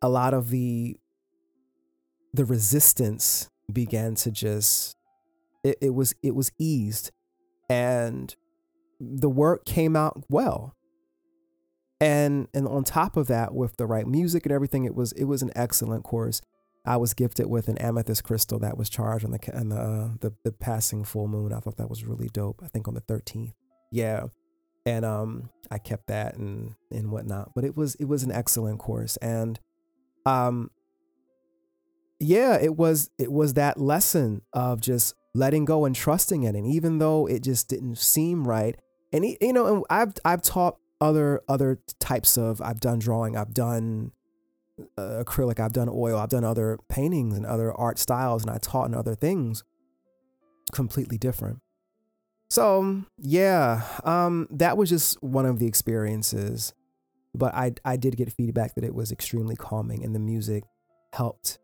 a 0.01 0.09
lot 0.09 0.33
of 0.33 0.49
the 0.49 0.97
the 2.33 2.45
resistance 2.45 3.49
began 3.71 4.15
to 4.15 4.31
just 4.31 4.95
it, 5.63 5.77
it 5.81 5.93
was 5.93 6.13
it 6.23 6.35
was 6.35 6.51
eased 6.57 7.11
and 7.69 8.35
the 8.99 9.29
work 9.29 9.65
came 9.65 9.95
out 9.95 10.23
well. 10.29 10.75
And 11.99 12.47
and 12.53 12.67
on 12.67 12.83
top 12.83 13.15
of 13.15 13.27
that 13.27 13.53
with 13.53 13.77
the 13.77 13.85
right 13.85 14.05
music 14.07 14.45
and 14.45 14.51
everything 14.51 14.83
it 14.83 14.93
was 14.95 15.13
it 15.13 15.25
was 15.25 15.41
an 15.41 15.51
excellent 15.55 16.03
course. 16.03 16.41
I 16.85 16.97
was 16.97 17.13
gifted 17.13 17.47
with 17.47 17.69
an 17.69 17.77
amethyst 17.77 18.25
crystal 18.25 18.59
that 18.59 18.77
was 18.77 18.89
charged 18.89 19.23
on 19.23 19.31
the 19.31 19.57
on 19.57 19.69
the, 19.69 19.77
uh, 19.77 20.09
the 20.19 20.33
the 20.43 20.51
passing 20.51 21.05
full 21.05 21.27
moon. 21.27 21.53
I 21.53 21.59
thought 21.59 21.77
that 21.77 21.89
was 21.89 22.03
really 22.03 22.29
dope 22.33 22.61
i 22.63 22.67
think 22.67 22.87
on 22.87 22.93
the 22.93 23.01
13th 23.01 23.53
yeah. 23.93 24.25
And 24.85 25.05
um 25.05 25.49
i 25.71 25.77
kept 25.77 26.07
that 26.07 26.35
and 26.35 26.75
and 26.91 27.09
whatnot. 27.11 27.51
But 27.55 27.63
it 27.63 27.77
was 27.77 27.95
it 27.95 28.05
was 28.05 28.23
an 28.23 28.31
excellent 28.31 28.79
course. 28.79 29.15
And 29.17 29.59
um 30.25 30.71
yeah 32.19 32.57
it 32.59 32.75
was 32.75 33.09
it 33.17 33.31
was 33.31 33.53
that 33.53 33.79
lesson 33.79 34.41
of 34.53 34.79
just 34.79 35.13
letting 35.33 35.65
go 35.65 35.85
and 35.85 35.95
trusting 35.95 36.43
it 36.43 36.55
and 36.55 36.67
even 36.67 36.99
though 36.99 37.25
it 37.25 37.43
just 37.43 37.67
didn't 37.67 37.97
seem 37.97 38.47
right 38.47 38.75
and 39.11 39.25
you 39.25 39.53
know 39.53 39.65
and 39.65 39.83
i've 39.89 40.13
i've 40.23 40.41
taught 40.41 40.77
other 41.03 41.41
other 41.49 41.79
types 41.99 42.37
of 42.37 42.61
I've 42.61 42.79
done 42.79 42.97
drawing, 42.97 43.35
I've 43.35 43.53
done 43.53 44.11
uh, 44.97 45.23
acrylic, 45.23 45.59
I've 45.59 45.73
done 45.73 45.89
oil, 45.91 46.17
I've 46.17 46.29
done 46.29 46.45
other 46.45 46.79
paintings 46.87 47.35
and 47.35 47.45
other 47.45 47.73
art 47.73 47.99
styles, 47.99 48.43
and 48.43 48.49
I 48.49 48.57
taught 48.57 48.87
in 48.87 48.95
other 48.95 49.13
things 49.13 49.63
completely 50.71 51.17
different. 51.17 51.59
So 52.49 53.03
yeah, 53.17 53.83
um, 54.05 54.47
that 54.49 54.77
was 54.77 54.89
just 54.89 55.21
one 55.21 55.45
of 55.45 55.59
the 55.59 55.67
experiences, 55.67 56.73
but 57.35 57.53
I 57.53 57.73
I 57.83 57.97
did 57.97 58.15
get 58.15 58.31
feedback 58.31 58.75
that 58.75 58.85
it 58.85 58.95
was 58.95 59.11
extremely 59.11 59.57
calming 59.57 60.05
and 60.05 60.15
the 60.15 60.19
music 60.19 60.63
helped, 61.11 61.59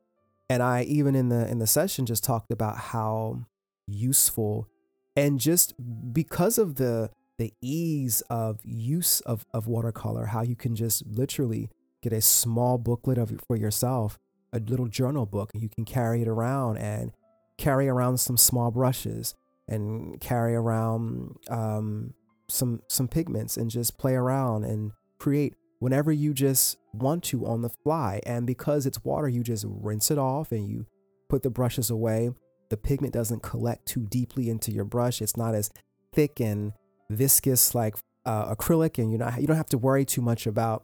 and 0.50 0.64
I 0.64 0.84
even 0.84 1.16
in 1.16 1.30
the 1.30 1.48
in 1.48 1.60
the 1.60 1.68
session 1.68 2.06
just 2.06 2.24
talked 2.24 2.52
about 2.52 2.78
how 2.78 3.46
useful 3.88 4.68
and 5.16 5.40
just 5.40 5.74
because 6.14 6.58
of 6.58 6.76
the 6.76 7.12
the 7.38 7.54
ease 7.62 8.22
of 8.30 8.60
use 8.64 9.22
of, 9.22 9.46
of 9.54 9.66
watercolor, 9.66 10.26
how 10.28 10.44
you 10.44 10.56
can 10.56 10.76
just 10.76 11.08
literally 11.08 11.70
get 12.04 12.14
a 12.14 12.22
small 12.22 12.78
booklet 12.78 13.18
of 13.18 13.34
for 13.48 13.56
yourself, 13.56 14.20
a 14.52 14.60
little 14.60 14.88
journal 14.88 15.26
book, 15.26 15.52
and 15.54 15.64
you 15.64 15.70
can 15.70 15.86
carry 15.86 16.22
it 16.22 16.28
around 16.28 16.78
and 16.78 17.12
carry 17.58 17.88
around 17.88 18.18
some 18.20 18.38
small 18.38 18.72
brushes 18.72 19.36
and 19.68 20.20
carry 20.20 20.54
around 20.54 21.38
um, 21.50 22.14
some 22.50 22.82
some 22.88 23.08
pigments 23.08 23.56
and 23.56 23.72
just 23.72 23.98
play 23.98 24.16
around 24.16 24.66
and 24.66 24.92
create 25.18 25.56
whenever 25.80 26.12
you 26.12 26.34
just 26.34 26.78
want 26.94 27.24
to 27.26 27.46
on 27.46 27.62
the 27.62 27.70
fly. 27.70 28.22
And 28.26 28.46
because 28.46 28.86
it's 28.86 29.04
water, 29.04 29.28
you 29.28 29.44
just 29.44 29.66
rinse 29.68 30.12
it 30.12 30.18
off 30.18 30.52
and 30.52 30.68
you 30.68 30.86
put 31.30 31.44
the 31.44 31.50
brushes 31.50 31.90
away. 31.90 32.32
The 32.70 32.78
pigment 32.78 33.14
doesn't 33.14 33.42
collect 33.42 33.88
too 33.88 34.06
deeply 34.10 34.50
into 34.50 34.72
your 34.72 34.86
brush. 34.86 35.22
It's 35.22 35.38
not 35.38 35.56
as 35.56 35.72
thick 36.14 36.40
and 36.40 36.74
viscous 37.10 37.74
like 37.74 37.96
uh, 38.26 38.54
acrylic, 38.54 38.98
and 38.98 39.12
you 39.12 39.18
know 39.18 39.32
you 39.40 39.48
don't 39.48 39.58
have 39.58 39.70
to 39.70 39.78
worry 39.78 40.06
too 40.06 40.22
much 40.22 40.46
about 40.46 40.84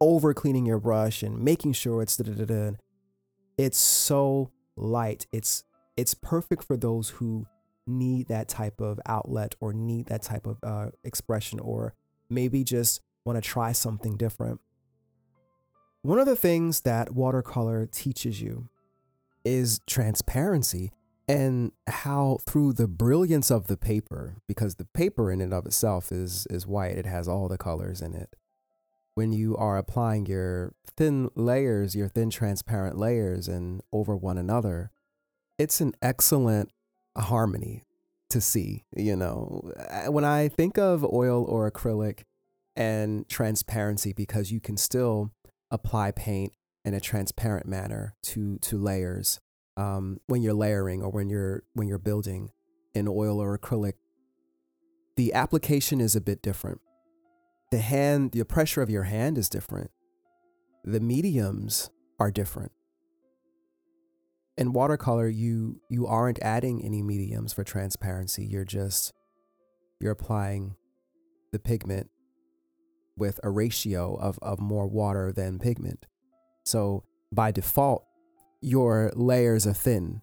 over 0.00 0.32
cleaning 0.32 0.64
your 0.64 0.78
brush 0.78 1.22
and 1.22 1.38
making 1.38 1.74
sure 1.74 2.00
it's 2.02 2.16
da 2.16 2.32
da 2.32 2.44
da. 2.44 2.70
It's 3.58 3.78
so 3.78 4.50
light. 4.76 5.26
It's 5.32 5.64
it's 5.96 6.14
perfect 6.14 6.64
for 6.64 6.76
those 6.76 7.10
who 7.10 7.46
need 7.86 8.28
that 8.28 8.48
type 8.48 8.80
of 8.80 8.98
outlet 9.06 9.54
or 9.60 9.72
need 9.72 10.06
that 10.06 10.22
type 10.22 10.46
of 10.46 10.58
uh, 10.62 10.90
expression 11.04 11.58
or 11.60 11.94
maybe 12.30 12.64
just 12.64 13.00
want 13.24 13.42
to 13.42 13.48
try 13.48 13.72
something 13.72 14.16
different. 14.16 14.60
One 16.02 16.18
of 16.18 16.26
the 16.26 16.36
things 16.36 16.80
that 16.80 17.14
watercolor 17.14 17.86
teaches 17.86 18.42
you 18.42 18.68
is 19.44 19.80
transparency 19.86 20.92
and 21.28 21.72
how 21.86 22.38
through 22.46 22.72
the 22.72 22.88
brilliance 22.88 23.50
of 23.50 23.66
the 23.66 23.76
paper 23.76 24.36
because 24.48 24.76
the 24.76 24.84
paper 24.84 25.30
in 25.30 25.40
and 25.40 25.54
of 25.54 25.66
itself 25.66 26.10
is 26.10 26.46
is 26.50 26.66
white 26.66 26.96
it 26.96 27.06
has 27.06 27.28
all 27.28 27.48
the 27.48 27.58
colors 27.58 28.00
in 28.00 28.14
it 28.14 28.34
when 29.14 29.32
you 29.32 29.56
are 29.56 29.78
applying 29.78 30.26
your 30.26 30.74
thin 30.96 31.30
layers 31.36 31.94
your 31.94 32.08
thin 32.08 32.28
transparent 32.28 32.98
layers 32.98 33.46
and 33.46 33.80
over 33.92 34.16
one 34.16 34.36
another 34.36 34.90
it's 35.58 35.80
an 35.80 35.92
excellent 36.02 36.70
harmony 37.16 37.84
to 38.28 38.40
see 38.40 38.84
you 38.96 39.14
know 39.14 39.70
uh, 39.78 40.10
when 40.10 40.24
i 40.24 40.48
think 40.48 40.76
of 40.76 41.04
oil 41.04 41.44
or 41.44 41.70
acrylic 41.70 42.24
and 42.76 43.28
transparency 43.28 44.12
because 44.12 44.50
you 44.50 44.60
can 44.60 44.76
still 44.76 45.32
apply 45.70 46.10
paint 46.10 46.52
in 46.84 46.94
a 46.94 47.00
transparent 47.00 47.66
manner 47.66 48.14
to 48.22 48.58
to 48.58 48.78
layers 48.78 49.40
um, 49.76 50.18
when 50.26 50.42
you're 50.42 50.54
layering 50.54 51.02
or 51.02 51.10
when 51.10 51.28
you're 51.28 51.62
when 51.74 51.88
you're 51.88 51.98
building 51.98 52.50
in 52.94 53.08
oil 53.08 53.40
or 53.40 53.56
acrylic, 53.56 53.94
the 55.16 55.32
application 55.32 56.00
is 56.00 56.14
a 56.14 56.20
bit 56.20 56.42
different. 56.42 56.80
The 57.70 57.78
hand, 57.78 58.32
the 58.32 58.44
pressure 58.44 58.82
of 58.82 58.90
your 58.90 59.04
hand 59.04 59.38
is 59.38 59.48
different. 59.48 59.90
The 60.84 61.00
mediums 61.00 61.90
are 62.20 62.30
different. 62.30 62.72
In 64.58 64.72
watercolor, 64.72 65.28
you 65.28 65.80
you 65.88 66.06
aren't 66.06 66.38
adding 66.42 66.84
any 66.84 67.02
mediums 67.02 67.52
for 67.52 67.64
transparency. 67.64 68.44
You're 68.44 68.64
just 68.64 69.12
you're 70.00 70.12
applying 70.12 70.76
the 71.52 71.58
pigment 71.58 72.10
with 73.16 73.38
a 73.42 73.50
ratio 73.50 74.14
of, 74.14 74.38
of 74.42 74.60
more 74.60 74.86
water 74.86 75.32
than 75.32 75.58
pigment. 75.58 76.06
So 76.64 77.04
by 77.30 77.50
default, 77.50 78.04
your 78.60 79.12
layers 79.14 79.66
are 79.66 79.72
thin 79.72 80.22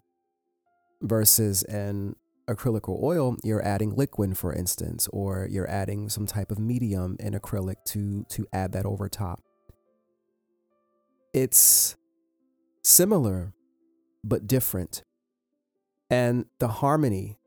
versus 1.02 1.63
an 1.63 2.15
acrylic 2.49 2.89
or 2.89 2.99
oil, 3.04 3.38
you're 3.43 3.65
adding 3.65 3.95
liquid, 3.95 4.38
for 4.38 4.54
instance, 4.54 5.08
or 5.13 5.47
you're 5.49 5.69
adding 5.69 6.10
some 6.10 6.25
type 6.25 6.52
of 6.52 6.58
medium 6.58 7.15
in 7.19 7.34
acrylic 7.34 7.75
to, 7.86 8.25
to 8.30 8.47
add 8.52 8.71
that 8.71 8.86
over 8.86 9.08
top. 9.08 9.41
It's 11.34 11.95
similar, 12.84 13.54
but 14.23 14.47
different. 14.47 15.04
And 16.10 16.45
the 16.60 16.67
harmony 16.67 17.38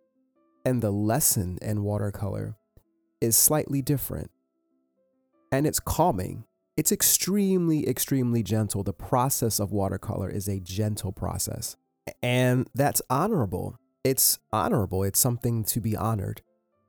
and 0.64 0.80
the 0.80 0.92
lesson 0.92 1.58
in 1.60 1.82
watercolor 1.82 2.54
is 3.20 3.36
slightly 3.36 3.82
different. 3.82 4.30
And 5.52 5.66
it's 5.66 5.78
calming 5.78 6.44
it's 6.76 6.92
extremely, 6.92 7.86
extremely 7.88 8.42
gentle. 8.42 8.82
The 8.82 8.92
process 8.92 9.60
of 9.60 9.72
watercolor 9.72 10.30
is 10.30 10.48
a 10.48 10.58
gentle 10.58 11.12
process. 11.12 11.76
And 12.22 12.68
that's 12.74 13.02
honorable. 13.10 13.78
It's 14.04 14.38
honorable. 14.52 15.04
It's 15.04 15.18
something 15.18 15.64
to 15.64 15.80
be 15.80 15.96
honored. 15.96 16.42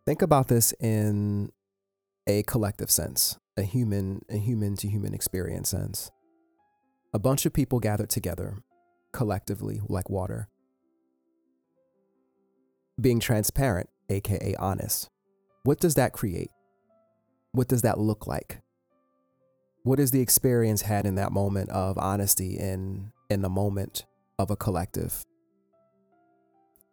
Think 0.06 0.22
about 0.22 0.48
this 0.48 0.74
in 0.80 1.52
a 2.28 2.44
collective 2.44 2.90
sense, 2.90 3.38
a 3.58 3.64
human, 3.64 4.22
a 4.30 4.38
human 4.38 4.76
to 4.78 4.88
human 4.88 5.14
experience 5.14 5.70
sense. 5.70 6.12
A 7.14 7.20
bunch 7.20 7.46
of 7.46 7.54
people 7.54 7.80
gathered 7.80 8.10
together 8.10 8.64
collectively 9.12 9.82
like 9.88 10.10
water. 10.10 10.50
Being 13.00 13.20
transparent, 13.20 13.90
aka 14.10 14.56
honest. 14.56 15.10
What 15.64 15.80
does 15.80 15.96
that 15.96 16.14
create? 16.14 16.50
What 17.54 17.68
does 17.68 17.82
that 17.84 18.00
look 18.00 18.28
like? 18.28 18.60
what 19.84 20.00
is 20.00 20.12
the 20.12 20.22
experience 20.22 20.84
had 20.84 21.06
in 21.06 21.16
that 21.16 21.32
moment 21.32 21.70
of 21.70 21.98
honesty 21.98 22.58
in 22.58 23.12
in 23.30 23.42
the 23.42 23.50
moment 23.50 24.06
of 24.40 24.50
a 24.50 24.56
collective 24.56 25.26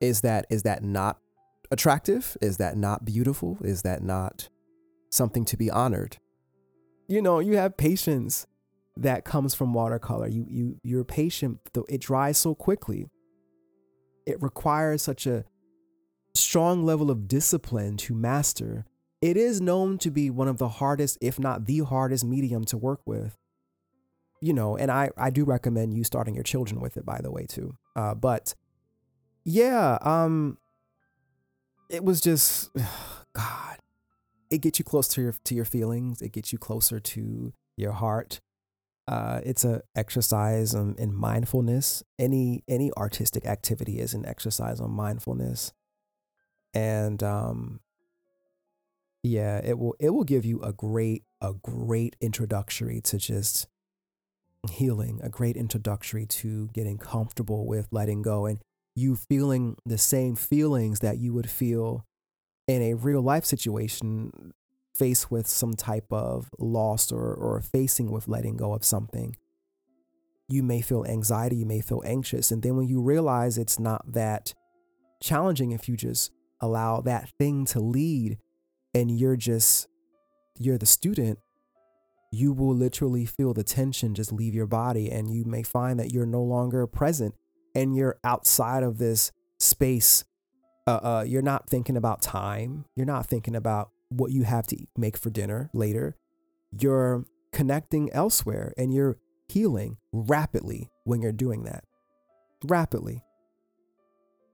is 0.01 0.23
that 0.23 0.46
is 0.51 0.62
that 0.62 0.83
not 0.83 1.18
attractive? 1.70 2.37
Is 2.40 2.57
that 2.57 2.77
not 2.77 3.05
beautiful? 3.05 3.59
Is 3.62 3.83
that 3.83 4.03
not 4.03 4.49
something 5.11 5.44
to 5.44 5.57
be 5.57 5.70
honored? 5.70 6.18
You 7.07 7.23
know, 7.23 7.38
you 7.38 7.57
have 7.57 7.77
patience 7.77 8.46
that 8.96 9.25
comes 9.25 9.55
from 9.55 9.75
watercolor. 9.75 10.27
You 10.27 10.46
you 10.49 10.81
you're 10.83 11.05
patient, 11.05 11.59
though 11.75 11.87
it 11.88 12.01
dries 12.01 12.38
so 12.38 12.55
quickly. 12.55 13.09
It 14.27 14.42
requires 14.42 15.03
such 15.03 15.27
a 15.27 15.44
strong 16.35 16.85
level 16.85 17.11
of 17.11 17.29
discipline 17.29 17.96
to 17.99 18.14
master. 18.14 18.87
It 19.20 19.37
is 19.37 19.61
known 19.61 19.98
to 19.98 20.11
be 20.11 20.30
one 20.30 20.48
of 20.48 20.59
the 20.59 20.68
hardest, 20.68 21.18
if 21.20 21.38
not 21.38 21.66
the 21.66 21.80
hardest 21.80 22.24
medium 22.24 22.64
to 22.66 22.78
work 22.78 23.00
with. 23.04 23.37
You 24.40 24.54
know, 24.54 24.76
and 24.76 24.90
I 24.90 25.11
I 25.18 25.30
do 25.30 25.44
recommend 25.44 25.94
you 25.94 26.04
starting 26.04 26.35
your 26.35 26.44
children 26.44 26.80
with 26.80 26.96
it 26.96 27.04
by 27.04 27.20
the 27.20 27.30
way 27.30 27.44
too. 27.46 27.76
Uh, 27.94 28.14
but 28.14 28.54
yeah, 29.44 29.98
um 30.00 30.56
it 31.90 32.04
was 32.04 32.20
just 32.20 32.70
god. 33.35 33.78
It 34.50 34.62
gets 34.62 34.78
you 34.78 34.85
close 34.85 35.09
to 35.09 35.20
your 35.20 35.35
to 35.44 35.54
your 35.54 35.66
feelings. 35.66 36.22
It 36.22 36.33
gets 36.33 36.52
you 36.52 36.59
closer 36.59 36.98
to 36.98 37.52
your 37.76 37.92
heart. 37.92 38.40
Uh, 39.06 39.40
it's 39.44 39.64
a 39.64 39.83
exercise 39.96 40.74
um, 40.74 40.94
in 40.98 41.12
mindfulness. 41.14 42.02
Any 42.18 42.62
any 42.68 42.92
artistic 42.96 43.44
activity 43.44 43.98
is 43.98 44.14
an 44.14 44.24
exercise 44.24 44.80
on 44.80 44.90
mindfulness, 44.90 45.72
and 46.72 47.22
um, 47.22 47.80
yeah, 49.22 49.61
it 49.62 49.78
will 49.78 49.94
it 49.98 50.11
will 50.11 50.24
give 50.24 50.44
you 50.44 50.61
a 50.62 50.72
great 50.72 51.24
a 51.40 51.52
great 51.54 52.16
introductory 52.20 53.00
to 53.02 53.18
just 53.18 53.66
healing, 54.70 55.20
a 55.22 55.28
great 55.28 55.56
introductory 55.56 56.26
to 56.26 56.68
getting 56.72 56.98
comfortable 56.98 57.66
with 57.66 57.88
letting 57.90 58.22
go 58.22 58.46
and 58.46 58.59
you 58.94 59.16
feeling 59.16 59.76
the 59.87 59.98
same 59.98 60.37
feelings 60.37 61.00
that 61.00 61.18
you 61.18 61.33
would 61.33 61.48
feel 61.48 62.04
in 62.66 62.83
a 62.83 62.94
real 62.94 63.22
life 63.22 63.44
situation 63.44 64.52
faced 64.96 65.30
with 65.30 65.46
some 65.46 65.74
type 65.74 66.06
of 66.11 66.50
loss 66.59 67.11
or, 67.11 67.35
or 67.35 67.61
facing 67.61 68.11
with 68.11 68.28
letting 68.28 68.56
go 68.56 68.74
of 68.74 68.85
something, 68.85 69.35
you 70.48 70.62
may 70.62 70.80
feel 70.80 71.06
anxiety, 71.06 71.56
you 71.56 71.66
may 71.66 71.80
feel 71.80 72.02
anxious. 72.04 72.50
And 72.50 72.62
then 72.62 72.76
when 72.76 72.88
you 72.88 73.00
realize 73.00 73.56
it's 73.56 73.78
not 73.78 74.12
that 74.12 74.52
challenging 75.22 75.70
if 75.70 75.88
you 75.88 75.96
just 75.96 76.30
allow 76.61 77.00
that 77.00 77.30
thing 77.38 77.64
to 77.66 77.80
lead 77.80 78.38
and 78.94 79.11
you're 79.11 79.37
just, 79.37 79.88
you're 80.59 80.79
the 80.79 80.87
student, 80.87 81.38
you 82.33 82.53
will 82.53 82.74
literally 82.74 83.26
feel 83.26 83.53
the 83.53 83.64
tension 83.64 84.14
just 84.14 84.33
leave 84.33 84.55
your 84.55 84.66
body. 84.66 85.11
And 85.11 85.33
you 85.33 85.44
may 85.44 85.62
find 85.62 85.98
that 85.98 86.12
you're 86.12 86.26
no 86.26 86.42
longer 86.42 86.87
present 86.87 87.35
and 87.74 87.96
you're 87.96 88.18
outside 88.24 88.83
of 88.83 88.98
this 88.98 89.33
space. 89.59 90.24
Uh, 90.87 91.00
uh, 91.03 91.24
you're 91.26 91.42
not 91.42 91.68
thinking 91.68 91.96
about 91.96 92.22
time. 92.22 92.85
You're 92.96 93.07
not 93.07 93.26
thinking 93.26 93.57
about 93.57 93.90
what 94.09 94.33
you 94.33 94.44
have 94.44 94.66
to 94.68 94.76
make 94.96 95.16
for 95.16 95.31
dinner 95.31 95.70
later. 95.72 96.16
You're 96.79 97.24
connecting 97.53 98.12
elsewhere 98.12 98.72
and 98.76 98.94
you're 98.94 99.18
healing 99.48 99.96
rapidly 100.12 100.90
when 101.05 101.22
you're 101.22 101.33
doing 101.33 101.64
that. 101.64 101.85
Rapidly. 102.64 103.22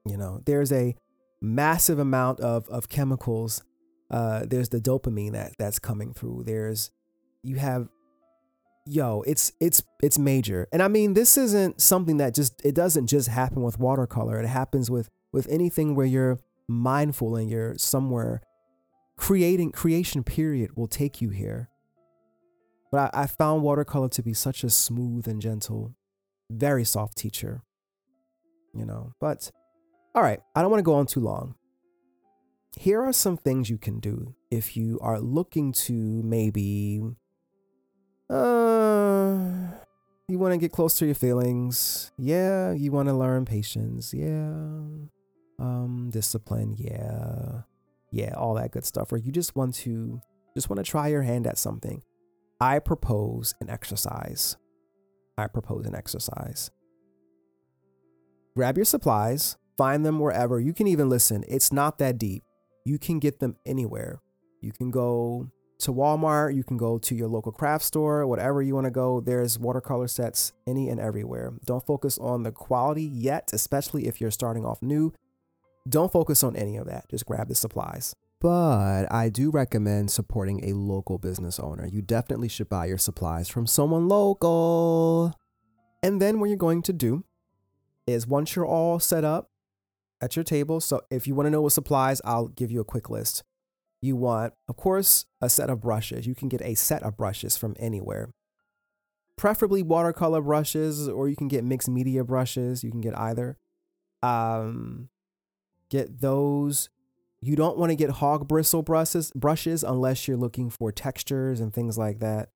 You 0.07 0.17
know, 0.17 0.41
there's 0.47 0.73
a 0.73 0.95
massive 1.41 1.99
amount 1.99 2.41
of, 2.41 2.69
of 2.69 2.89
chemicals. 2.89 3.63
Uh, 4.11 4.45
there's 4.47 4.69
the 4.69 4.81
dopamine 4.81 5.33
that 5.33 5.55
that's 5.59 5.79
coming 5.79 6.13
through. 6.13 6.45
There's 6.45 6.91
you 7.43 7.57
have 7.57 7.89
yo, 8.87 9.23
it's 9.27 9.53
it's 9.61 9.83
it's 10.03 10.19
major. 10.19 10.69
And 10.73 10.83
I 10.83 10.89
mean, 10.89 11.15
this 11.15 11.37
isn't 11.37 11.81
something 11.81 12.19
that 12.19 12.35
just 12.35 12.65
it 12.65 12.75
doesn't 12.75 13.09
just 13.09 13.29
happen 13.29 13.63
with 13.63 13.79
watercolor. 13.79 14.41
It 14.41 14.47
happens 14.47 14.91
with 14.91 15.11
with 15.33 15.49
anything 15.49 15.95
where 15.95 16.07
you're 16.07 16.39
mindful 16.69 17.37
and 17.37 17.51
you're 17.51 17.77
somewhere 17.77 18.41
creating 19.17 19.73
creation 19.73 20.23
period 20.23 20.77
will 20.77 20.87
take 20.87 21.21
you 21.21 21.31
here. 21.31 21.69
But 22.91 23.15
I, 23.15 23.23
I 23.23 23.27
found 23.27 23.63
watercolor 23.63 24.09
to 24.11 24.23
be 24.23 24.35
such 24.35 24.63
a 24.63 24.71
smooth 24.71 25.27
and 25.27 25.41
gentle, 25.41 25.95
very 26.51 26.85
soft 26.85 27.17
teacher. 27.17 27.63
You 28.75 28.85
know, 28.85 29.13
but 29.21 29.51
all 30.15 30.23
right, 30.23 30.41
I 30.55 30.63
don't 30.63 30.71
want 30.71 30.81
to 30.81 30.85
go 30.85 30.95
on 30.95 31.07
too 31.07 31.21
long. 31.21 31.55
Here 32.77 33.03
are 33.03 33.13
some 33.13 33.37
things 33.37 33.71
you 33.71 33.79
can 33.79 34.01
do 34.01 34.35
if 34.51 34.77
you 34.77 34.99
are 35.01 35.19
looking 35.19 35.73
to 35.73 35.93
maybe 36.23 37.03
uh 38.29 39.39
you 40.29 40.39
want 40.39 40.53
to 40.53 40.59
get 40.59 40.73
close 40.73 40.99
to 40.99 41.07
your 41.07 41.15
feelings. 41.15 42.11
Yeah, 42.19 42.73
you 42.73 42.93
want 42.93 43.09
to 43.09 43.15
learn 43.15 43.45
patience. 43.45 44.13
Yeah. 44.13 44.53
Um 45.59 46.11
discipline. 46.13 46.77
Yeah 46.79 47.63
yeah, 48.17 48.35
all 48.35 48.55
that 48.55 48.73
good 48.73 48.85
stuff, 48.85 49.13
or 49.13 49.17
you 49.17 49.33
just 49.33 49.57
want 49.57 49.75
to 49.77 50.21
just 50.55 50.71
want 50.71 50.79
to 50.79 50.91
try 50.91 51.09
your 51.09 51.23
hand 51.23 51.47
at 51.47 51.59
something, 51.59 52.03
I 52.61 52.79
propose 52.79 53.55
an 53.61 53.69
exercise. 53.69 54.57
I 55.37 55.49
propose 55.49 55.85
an 55.85 55.95
exercise. 55.95 56.71
Grab 58.55 58.77
your 58.79 58.87
supplies, 58.87 59.59
find 59.77 60.07
them 60.07 60.19
wherever. 60.19 60.59
You 60.59 60.73
can 60.73 60.87
even 60.87 61.11
listen. 61.11 61.45
It's 61.47 61.73
not 61.73 61.99
that 61.99 62.17
deep. 62.17 62.43
You 62.87 63.01
can 63.01 63.19
get 63.19 63.41
them 63.41 63.57
anywhere. 63.67 64.21
You 64.61 64.71
can 64.71 64.93
go 64.93 65.51
to 65.81 65.93
Walmart, 65.93 66.55
you 66.55 66.63
can 66.63 66.77
go 66.77 66.99
to 66.99 67.15
your 67.17 67.27
local 67.27 67.51
craft 67.51 67.85
store, 67.85 68.25
whatever 68.29 68.63
you 68.63 68.77
want 68.77 68.85
to 68.85 68.93
go. 68.93 69.21
There's 69.21 69.59
watercolor 69.59 70.07
sets 70.07 70.53
any 70.69 70.89
and 70.89 71.01
everywhere. 71.01 71.53
Don't 71.65 71.85
focus 71.85 72.17
on 72.19 72.45
the 72.45 72.53
quality 72.53 73.03
yet, 73.03 73.51
especially 73.53 74.07
if 74.07 74.21
you're 74.21 74.31
starting 74.31 74.65
off 74.65 74.83
new. 74.83 75.13
Don't 75.89 76.13
focus 76.13 76.45
on 76.45 76.55
any 76.55 76.77
of 76.77 76.87
that. 76.87 77.09
Just 77.11 77.27
grab 77.27 77.49
the 77.49 77.57
supplies. 77.57 78.15
But 78.41 79.07
I 79.11 79.31
do 79.31 79.51
recommend 79.51 80.13
supporting 80.13 80.65
a 80.65 80.73
local 80.73 81.19
business 81.19 81.59
owner. 81.59 81.89
You 81.89 82.03
definitely 82.03 82.49
should 82.49 82.69
buy 82.69 82.87
your 82.87 82.99
supplies 82.99 83.49
from 83.49 83.67
someone 83.67 84.07
local. 84.07 85.35
And 86.05 86.23
then 86.23 86.39
what 86.39 86.51
you're 86.51 86.57
going 86.57 86.83
to 86.83 86.93
do 86.93 87.25
is 88.07 88.29
once 88.29 88.55
you're 88.55 88.65
all 88.65 89.01
set 89.01 89.25
up 89.25 89.51
at 90.21 90.37
your 90.37 90.45
table, 90.45 90.81
so 90.81 91.01
if 91.11 91.27
you 91.27 91.35
want 91.35 91.47
to 91.47 91.51
know 91.51 91.63
what 91.63 91.73
supplies, 91.73 92.21
I'll 92.25 92.49
give 92.49 92.71
you 92.71 92.81
a 92.81 92.85
quick 92.85 93.11
list. 93.11 93.43
You 94.03 94.17
want, 94.17 94.55
of 94.69 94.77
course, 94.77 95.27
a 95.41 95.49
set 95.49 95.71
of 95.71 95.81
brushes. 95.81 96.27
You 96.27 96.35
can 96.35 96.49
get 96.49 96.63
a 96.63 96.75
set 96.75 97.03
of 97.03 97.17
brushes 97.17 97.57
from 97.57 97.75
anywhere. 97.79 98.31
Preferably 99.37 99.83
watercolor 99.83 100.41
brushes, 100.41 101.09
or 101.09 101.29
you 101.29 101.37
can 101.37 101.49
get 101.49 101.65
mixed 101.65 101.89
media 101.89 102.25
brushes. 102.25 102.83
You 102.83 102.91
can 102.91 103.01
get 103.01 103.19
either. 103.19 103.59
Um, 104.23 105.09
Get 105.91 106.21
those. 106.21 106.89
You 107.41 107.55
don't 107.55 107.79
want 107.79 107.91
to 107.91 107.97
get 107.97 108.11
hog 108.11 108.49
bristle 108.49 108.83
brushes 108.83 109.31
brushes 109.35 109.85
unless 109.85 110.27
you're 110.27 110.37
looking 110.37 110.69
for 110.69 110.91
textures 110.91 111.61
and 111.61 111.73
things 111.73 111.97
like 111.97 112.19
that. 112.21 112.49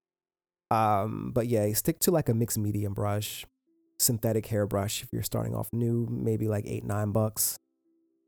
Um, 0.71 1.31
but 1.33 1.47
yeah, 1.47 1.73
stick 1.75 2.01
to 2.01 2.11
like 2.11 2.29
a 2.29 2.35
mixed 2.35 2.59
medium 2.59 2.93
brush, 2.93 3.45
synthetic 4.01 4.47
hairbrush 4.47 5.03
if 5.03 5.09
you're 5.13 5.23
starting 5.23 5.55
off 5.55 5.69
new, 5.73 6.07
maybe 6.11 6.49
like 6.49 6.65
eight, 6.67 6.85
nine 6.85 7.13
bucks. 7.13 7.59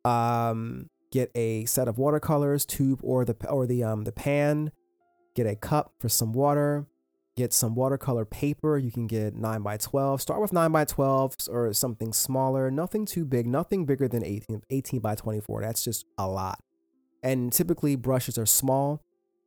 Um, 0.04 0.90
get 1.10 1.30
a 1.34 1.64
set 1.64 1.88
of 1.88 1.98
watercolors, 1.98 2.64
tube 2.64 3.00
or 3.02 3.24
the 3.24 3.36
or 3.48 3.66
the 3.66 3.82
um 3.84 4.04
the 4.04 4.12
pan. 4.12 4.72
Get 5.34 5.46
a 5.46 5.56
cup 5.56 5.92
for 5.98 6.08
some 6.08 6.32
water 6.32 6.86
get 7.36 7.52
some 7.52 7.74
watercolor 7.74 8.24
paper. 8.24 8.76
You 8.78 8.90
can 8.90 9.06
get 9.06 9.34
9 9.34 9.62
by 9.62 9.76
12. 9.76 10.20
Start 10.20 10.40
with 10.40 10.52
9 10.52 10.70
by 10.70 10.84
12 10.84 11.36
or 11.48 11.72
something 11.72 12.12
smaller. 12.12 12.70
Nothing 12.70 13.06
too 13.06 13.24
big, 13.24 13.46
nothing 13.46 13.86
bigger 13.86 14.08
than 14.08 14.24
18, 14.24 14.62
18 14.70 15.00
by 15.00 15.14
24. 15.14 15.62
That's 15.62 15.84
just 15.84 16.04
a 16.18 16.28
lot. 16.28 16.60
And 17.22 17.52
typically, 17.52 17.96
brushes 17.96 18.36
are 18.36 18.46
small. 18.46 19.02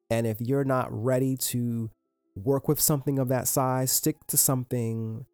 And 0.09 0.25
if 0.25 0.39
you're 0.39 0.63
not 0.63 0.87
ready 0.91 1.35
to 1.37 1.89
work 2.35 2.67
with 2.67 2.79
something 2.79 3.19
of 3.19 3.27
that 3.29 3.47
size, 3.47 3.91
stick 3.91 4.17
to 4.27 4.37
something 4.37 5.25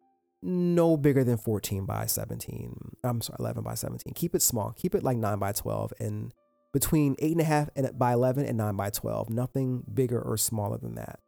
no 0.42 0.96
bigger 0.96 1.22
than 1.22 1.36
14 1.36 1.86
by 1.86 2.06
17. 2.06 2.96
I'm 3.04 3.20
sorry, 3.20 3.36
11 3.38 3.62
by 3.62 3.74
17. 3.74 4.12
Keep 4.14 4.34
it 4.34 4.42
small. 4.42 4.72
Keep 4.72 4.94
it 4.94 5.02
like 5.02 5.16
9 5.16 5.38
by 5.38 5.52
12 5.52 5.92
and 6.00 6.34
between 6.72 7.14
8.5 7.16 7.68
and 7.76 7.98
by 7.98 8.12
11 8.12 8.46
and 8.46 8.58
9 8.58 8.76
by 8.76 8.90
12. 8.90 9.30
Nothing 9.30 9.84
bigger 9.92 10.20
or 10.20 10.36
smaller 10.36 10.78
than 10.78 10.96
that. 10.96 11.20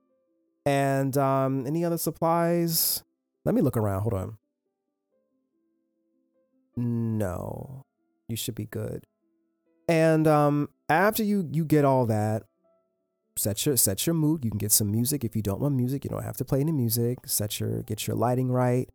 And 0.66 1.16
um, 1.16 1.66
any 1.66 1.84
other 1.84 1.98
supplies? 1.98 3.04
Let 3.44 3.54
me 3.54 3.60
look 3.60 3.76
around. 3.76 4.02
Hold 4.02 4.14
on. 4.14 4.38
No, 6.76 7.84
you 8.28 8.36
should 8.36 8.54
be 8.54 8.64
good. 8.64 9.06
And 9.86 10.26
um, 10.26 10.70
after 10.88 11.22
you 11.22 11.48
you 11.52 11.64
get 11.64 11.84
all 11.84 12.06
that, 12.06 12.44
set 13.36 13.64
your 13.64 13.76
set 13.76 14.06
your 14.06 14.14
mood. 14.14 14.44
You 14.44 14.50
can 14.50 14.58
get 14.58 14.72
some 14.72 14.90
music 14.90 15.24
if 15.24 15.36
you 15.36 15.42
don't 15.42 15.60
want 15.60 15.74
music. 15.74 16.04
You 16.04 16.10
don't 16.10 16.24
have 16.24 16.38
to 16.38 16.44
play 16.44 16.60
any 16.60 16.72
music. 16.72 17.18
Set 17.26 17.60
your 17.60 17.82
get 17.82 18.06
your 18.06 18.16
lighting 18.16 18.50
right. 18.50 18.88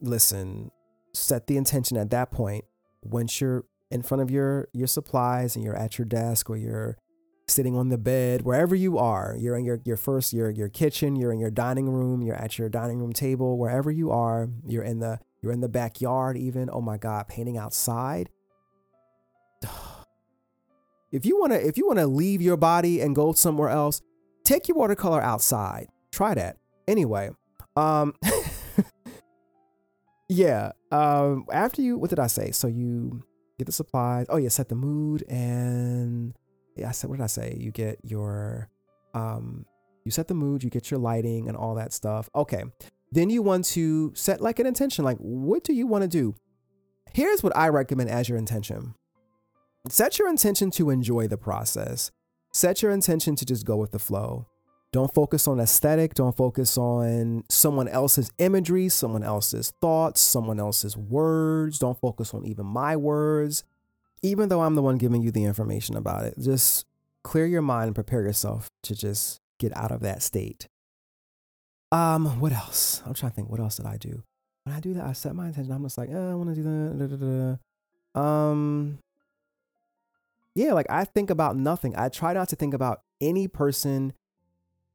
Listen, 0.00 0.70
set 1.12 1.46
the 1.46 1.56
intention 1.56 1.96
at 1.96 2.10
that 2.10 2.30
point. 2.30 2.64
Once 3.02 3.40
you're 3.40 3.64
in 3.90 4.02
front 4.02 4.22
of 4.22 4.30
your 4.30 4.68
your 4.72 4.86
supplies 4.86 5.56
and 5.56 5.64
you're 5.64 5.76
at 5.76 5.98
your 5.98 6.04
desk 6.04 6.50
or 6.50 6.56
you're 6.56 6.98
sitting 7.50 7.76
on 7.76 7.88
the 7.88 7.98
bed, 7.98 8.42
wherever 8.42 8.74
you 8.74 8.98
are, 8.98 9.34
you're 9.38 9.56
in 9.56 9.64
your, 9.64 9.80
your 9.84 9.96
first, 9.96 10.32
your, 10.32 10.50
your 10.50 10.68
kitchen, 10.68 11.16
you're 11.16 11.32
in 11.32 11.38
your 11.38 11.50
dining 11.50 11.88
room, 11.88 12.22
you're 12.22 12.36
at 12.36 12.58
your 12.58 12.68
dining 12.68 12.98
room 12.98 13.12
table, 13.12 13.58
wherever 13.58 13.90
you 13.90 14.10
are, 14.10 14.48
you're 14.66 14.82
in 14.82 14.98
the, 15.00 15.18
you're 15.42 15.52
in 15.52 15.60
the 15.60 15.68
backyard 15.68 16.36
even. 16.36 16.68
Oh 16.72 16.80
my 16.80 16.98
God, 16.98 17.28
painting 17.28 17.56
outside. 17.56 18.28
if 21.12 21.24
you 21.24 21.38
want 21.38 21.52
to 21.52 21.66
if 21.66 21.76
you 21.76 21.86
want 21.86 21.98
to 21.98 22.06
leave 22.06 22.42
your 22.42 22.56
body 22.56 23.00
and 23.00 23.14
go 23.14 23.32
somewhere 23.32 23.70
else, 23.70 24.02
take 24.44 24.68
your 24.68 24.76
watercolor 24.76 25.22
outside. 25.22 25.88
Try 26.12 26.34
that. 26.34 26.56
Anyway, 26.86 27.30
um 27.76 28.14
yeah, 30.28 30.72
um 30.92 31.46
after 31.52 31.82
you 31.82 31.98
what 31.98 32.10
did 32.10 32.18
I 32.18 32.26
say? 32.26 32.50
So 32.50 32.66
you 32.66 33.22
get 33.58 33.66
the 33.66 33.72
supplies. 33.72 34.26
Oh 34.28 34.36
yeah, 34.36 34.48
set 34.48 34.68
the 34.68 34.74
mood 34.74 35.24
and 35.28 36.34
yeah, 36.76 36.88
I 36.88 36.92
said 36.92 37.10
what 37.10 37.16
did 37.16 37.24
I 37.24 37.28
say? 37.28 37.56
You 37.58 37.70
get 37.70 37.98
your 38.02 38.68
um 39.14 39.64
you 40.04 40.10
set 40.10 40.28
the 40.28 40.34
mood, 40.34 40.62
you 40.62 40.70
get 40.70 40.90
your 40.90 41.00
lighting 41.00 41.48
and 41.48 41.56
all 41.56 41.74
that 41.74 41.92
stuff. 41.92 42.30
Okay. 42.34 42.64
Then 43.10 43.30
you 43.30 43.42
want 43.42 43.64
to 43.66 44.12
set 44.14 44.40
like 44.40 44.58
an 44.58 44.66
intention 44.66 45.04
like 45.04 45.18
what 45.18 45.64
do 45.64 45.72
you 45.72 45.86
want 45.86 46.02
to 46.02 46.08
do? 46.08 46.34
Here's 47.12 47.42
what 47.42 47.56
I 47.56 47.68
recommend 47.68 48.10
as 48.10 48.28
your 48.28 48.38
intention. 48.38 48.94
Set 49.88 50.18
your 50.18 50.28
intention 50.28 50.70
to 50.72 50.90
enjoy 50.90 51.26
the 51.26 51.38
process. 51.38 52.10
Set 52.52 52.82
your 52.82 52.92
intention 52.92 53.34
to 53.36 53.46
just 53.46 53.64
go 53.64 53.76
with 53.76 53.92
the 53.92 53.98
flow. 53.98 54.46
Don't 54.92 55.12
focus 55.12 55.46
on 55.46 55.60
aesthetic. 55.60 56.14
Don't 56.14 56.36
focus 56.36 56.78
on 56.78 57.44
someone 57.50 57.88
else's 57.88 58.30
imagery, 58.38 58.88
someone 58.88 59.22
else's 59.22 59.72
thoughts, 59.82 60.20
someone 60.20 60.58
else's 60.58 60.96
words. 60.96 61.78
Don't 61.78 62.00
focus 62.00 62.32
on 62.32 62.46
even 62.46 62.64
my 62.64 62.96
words, 62.96 63.64
even 64.22 64.48
though 64.48 64.62
I'm 64.62 64.74
the 64.74 64.82
one 64.82 64.96
giving 64.96 65.22
you 65.22 65.30
the 65.30 65.44
information 65.44 65.96
about 65.96 66.24
it. 66.24 66.34
Just 66.40 66.86
clear 67.22 67.46
your 67.46 67.62
mind 67.62 67.88
and 67.88 67.94
prepare 67.94 68.22
yourself 68.22 68.70
to 68.84 68.94
just 68.94 69.40
get 69.58 69.76
out 69.76 69.90
of 69.90 70.00
that 70.00 70.22
state. 70.22 70.68
Um, 71.92 72.40
what 72.40 72.52
else? 72.52 73.02
I'm 73.04 73.14
trying 73.14 73.32
to 73.32 73.36
think. 73.36 73.50
What 73.50 73.60
else 73.60 73.76
did 73.76 73.86
I 73.86 73.96
do? 73.96 74.22
When 74.64 74.74
I 74.74 74.80
do 74.80 74.94
that, 74.94 75.04
I 75.04 75.12
set 75.12 75.34
my 75.34 75.46
intention. 75.48 75.72
I'm 75.72 75.82
just 75.82 75.98
like, 75.98 76.10
eh, 76.10 76.30
I 76.30 76.34
want 76.34 76.50
to 76.50 76.54
do 76.54 76.62
that. 76.62 76.98
Da, 76.98 77.16
da, 77.16 77.56
da. 78.14 78.20
Um, 78.20 78.98
yeah, 80.54 80.72
like 80.72 80.86
I 80.90 81.04
think 81.04 81.30
about 81.30 81.56
nothing. 81.56 81.94
I 81.96 82.08
try 82.08 82.32
not 82.32 82.48
to 82.50 82.56
think 82.56 82.74
about 82.74 83.02
any 83.20 83.48
person, 83.48 84.12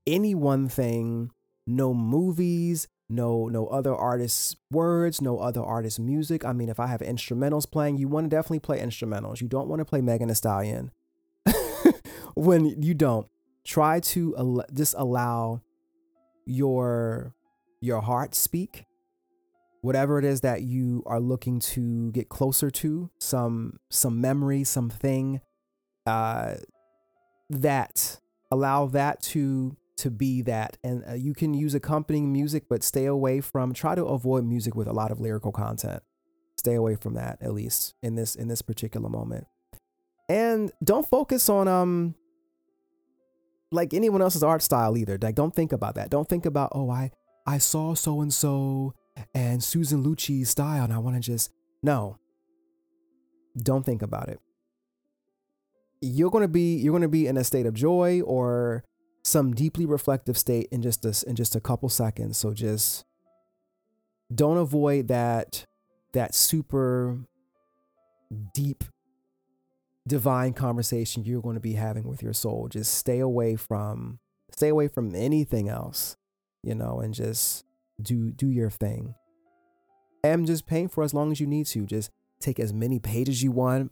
any 0.05 0.35
one 0.35 0.67
thing, 0.67 1.31
no 1.65 1.93
movies, 1.93 2.87
no 3.09 3.47
no 3.47 3.67
other 3.67 3.95
artists' 3.95 4.55
words, 4.71 5.21
no 5.21 5.39
other 5.39 5.61
artists' 5.61 5.99
music. 5.99 6.45
I 6.45 6.53
mean, 6.53 6.69
if 6.69 6.79
I 6.79 6.87
have 6.87 7.01
instrumentals 7.01 7.69
playing, 7.69 7.97
you 7.97 8.07
want 8.07 8.25
to 8.25 8.29
definitely 8.29 8.59
play 8.59 8.79
instrumentals. 8.79 9.41
You 9.41 9.47
don't 9.47 9.67
want 9.67 9.79
to 9.79 9.85
play 9.85 10.01
Megan 10.01 10.27
Thee 10.27 10.33
Stallion. 10.33 10.91
when 12.35 12.81
you 12.81 12.93
don't, 12.93 13.27
try 13.63 13.99
to 13.99 14.35
al- 14.37 14.65
just 14.73 14.95
allow 14.97 15.61
your 16.45 17.33
your 17.81 18.01
heart 18.01 18.35
speak 18.35 18.85
whatever 19.83 20.17
it 20.17 20.23
is 20.23 20.41
that 20.41 20.61
you 20.61 21.03
are 21.05 21.19
looking 21.19 21.59
to 21.59 22.09
get 22.13 22.29
closer 22.29 22.71
to 22.71 23.09
some 23.19 23.77
some 23.89 24.21
memory 24.21 24.63
something 24.63 25.41
uh, 26.07 26.55
that 27.49 28.19
allow 28.49 28.85
that 28.85 29.21
to 29.21 29.75
to 29.97 30.09
be 30.09 30.41
that. 30.43 30.77
And 30.83 31.03
uh, 31.07 31.13
you 31.13 31.33
can 31.33 31.53
use 31.53 31.75
accompanying 31.75 32.31
music 32.31 32.65
but 32.69 32.83
stay 32.83 33.05
away 33.05 33.41
from 33.41 33.73
try 33.73 33.95
to 33.95 34.05
avoid 34.05 34.45
music 34.45 34.75
with 34.75 34.87
a 34.87 34.93
lot 34.93 35.11
of 35.11 35.19
lyrical 35.19 35.51
content. 35.51 36.03
Stay 36.57 36.75
away 36.75 36.95
from 36.95 37.15
that 37.15 37.37
at 37.41 37.53
least 37.53 37.95
in 38.01 38.15
this 38.15 38.35
in 38.35 38.47
this 38.47 38.61
particular 38.61 39.09
moment. 39.09 39.47
And 40.29 40.71
don't 40.83 41.07
focus 41.07 41.49
on 41.49 41.67
um 41.67 42.15
like 43.71 43.93
anyone 43.93 44.21
else's 44.21 44.43
art 44.43 44.61
style 44.61 44.97
either. 44.97 45.17
Like 45.21 45.35
don't 45.35 45.53
think 45.53 45.71
about 45.71 45.95
that. 45.95 46.09
Don't 46.09 46.27
think 46.27 46.45
about 46.45 46.71
oh 46.73 46.89
i 46.89 47.11
i 47.45 47.57
saw 47.57 47.93
so 47.93 48.21
and 48.21 48.33
so 48.33 48.93
and 49.35 49.61
susan 49.61 50.01
lucci's 50.01 50.49
style 50.49 50.85
and 50.85 50.93
i 50.93 50.97
want 50.97 51.15
to 51.15 51.21
just 51.21 51.51
no. 51.83 52.17
Don't 53.55 53.85
think 53.85 54.01
about 54.01 54.29
it. 54.29 54.39
You're 56.01 56.31
going 56.31 56.43
to 56.43 56.47
be 56.47 56.77
you're 56.77 56.91
going 56.91 57.03
to 57.03 57.07
be 57.07 57.27
in 57.27 57.37
a 57.37 57.43
state 57.43 57.65
of 57.65 57.73
joy 57.73 58.21
or 58.21 58.83
some 59.23 59.53
deeply 59.53 59.85
reflective 59.85 60.37
state 60.37 60.67
in 60.71 60.81
just 60.81 61.01
this 61.01 61.23
in 61.23 61.35
just 61.35 61.55
a 61.55 61.61
couple 61.61 61.89
seconds. 61.89 62.37
So 62.37 62.53
just 62.53 63.05
don't 64.33 64.57
avoid 64.57 65.07
that 65.07 65.65
that 66.13 66.35
super 66.35 67.19
deep 68.53 68.83
divine 70.07 70.53
conversation 70.53 71.23
you're 71.23 71.41
going 71.41 71.55
to 71.55 71.61
be 71.61 71.73
having 71.73 72.07
with 72.07 72.21
your 72.21 72.33
soul. 72.33 72.67
Just 72.67 72.93
stay 72.95 73.19
away 73.19 73.55
from 73.55 74.19
stay 74.51 74.69
away 74.69 74.87
from 74.87 75.15
anything 75.15 75.69
else 75.69 76.17
you 76.61 76.75
know 76.75 76.99
and 76.99 77.13
just 77.13 77.65
do 78.01 78.31
do 78.31 78.47
your 78.47 78.69
thing. 78.69 79.15
And 80.23 80.47
just 80.47 80.65
paint 80.65 80.91
for 80.91 81.03
as 81.03 81.13
long 81.13 81.31
as 81.31 81.39
you 81.39 81.47
need 81.47 81.65
to. 81.67 81.85
Just 81.85 82.09
take 82.39 82.59
as 82.59 82.73
many 82.73 82.99
pages 82.99 83.43
you 83.43 83.51
want. 83.51 83.91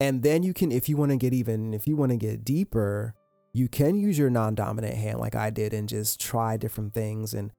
And 0.00 0.22
then 0.22 0.42
you 0.42 0.52
can, 0.52 0.72
if 0.72 0.88
you 0.88 0.96
want 0.96 1.12
to 1.12 1.16
get 1.16 1.32
even, 1.32 1.72
if 1.74 1.86
you 1.86 1.94
want 1.94 2.10
to 2.10 2.16
get 2.16 2.44
deeper, 2.44 3.14
you 3.52 3.68
can 3.68 3.98
use 3.98 4.18
your 4.18 4.30
non 4.30 4.54
dominant 4.54 4.94
hand 4.94 5.18
like 5.18 5.34
I 5.34 5.50
did 5.50 5.74
and 5.74 5.88
just 5.88 6.20
try 6.20 6.56
different 6.56 6.94
things 6.94 7.34
and 7.34 7.52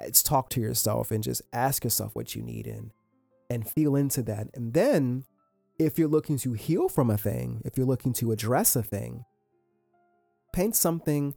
it's 0.00 0.22
talk 0.22 0.48
to 0.50 0.60
yourself 0.60 1.10
and 1.10 1.24
just 1.24 1.42
ask 1.52 1.84
yourself 1.84 2.14
what 2.14 2.34
you 2.34 2.42
need 2.42 2.66
and 2.66 2.92
and 3.50 3.68
feel 3.68 3.96
into 3.96 4.22
that. 4.24 4.48
And 4.54 4.74
then 4.74 5.24
if 5.78 5.98
you're 5.98 6.08
looking 6.08 6.36
to 6.38 6.52
heal 6.52 6.88
from 6.88 7.08
a 7.08 7.16
thing, 7.16 7.62
if 7.64 7.76
you're 7.76 7.86
looking 7.86 8.12
to 8.14 8.32
address 8.32 8.76
a 8.76 8.82
thing, 8.82 9.24
paint 10.52 10.76
something 10.76 11.34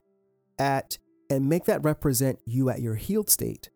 at 0.60 0.98
and 1.30 1.48
make 1.48 1.66
that 1.66 1.84
represent 1.84 2.40
you 2.46 2.70
at 2.70 2.82
your 2.82 2.96
healed 2.96 3.30
state. 3.30 3.70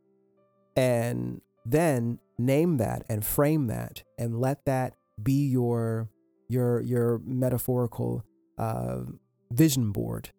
And 0.76 1.42
then 1.66 2.20
name 2.38 2.78
that 2.78 3.06
and 3.10 3.26
frame 3.26 3.68
that 3.68 4.04
and 4.20 4.42
let 4.42 4.66
that 4.66 4.96
be 5.22 5.48
your 5.48 6.10
your 6.50 6.82
your 6.82 7.22
metaphorical 7.26 8.26
uh, 8.58 9.04
vision 9.52 9.92
board 9.92 10.32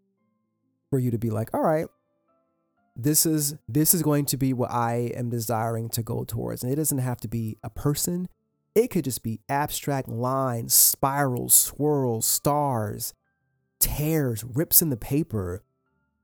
for 0.91 0.99
you 0.99 1.11
to 1.11 1.19
be 1.19 1.31
like, 1.31 1.51
all 1.53 1.63
right, 1.63 1.87
this 2.95 3.27
is 3.27 3.55
this 3.69 3.93
is 3.93 4.03
going 4.03 4.25
to 4.27 4.37
be 4.37 4.53
what 4.53 4.71
I 4.71 5.13
am 5.15 5.29
desiring 5.29 5.89
to 5.91 6.03
go 6.03 6.25
towards, 6.25 6.63
and 6.63 6.73
it 6.73 6.77
doesn't 6.77 6.99
have 6.99 7.21
to 7.21 7.29
be 7.29 7.59
a 7.63 7.71
person. 7.71 8.29
It 8.75 8.89
could 8.89 9.05
just 9.05 9.23
be 9.23 9.41
abstract 9.49 10.09
lines, 10.09 10.75
spirals, 10.75 11.55
swirls, 11.55 12.27
stars, 12.27 13.15
tears, 13.81 14.45
rips 14.45 14.83
in 14.83 14.91
the 14.91 14.97
paper. 14.97 15.63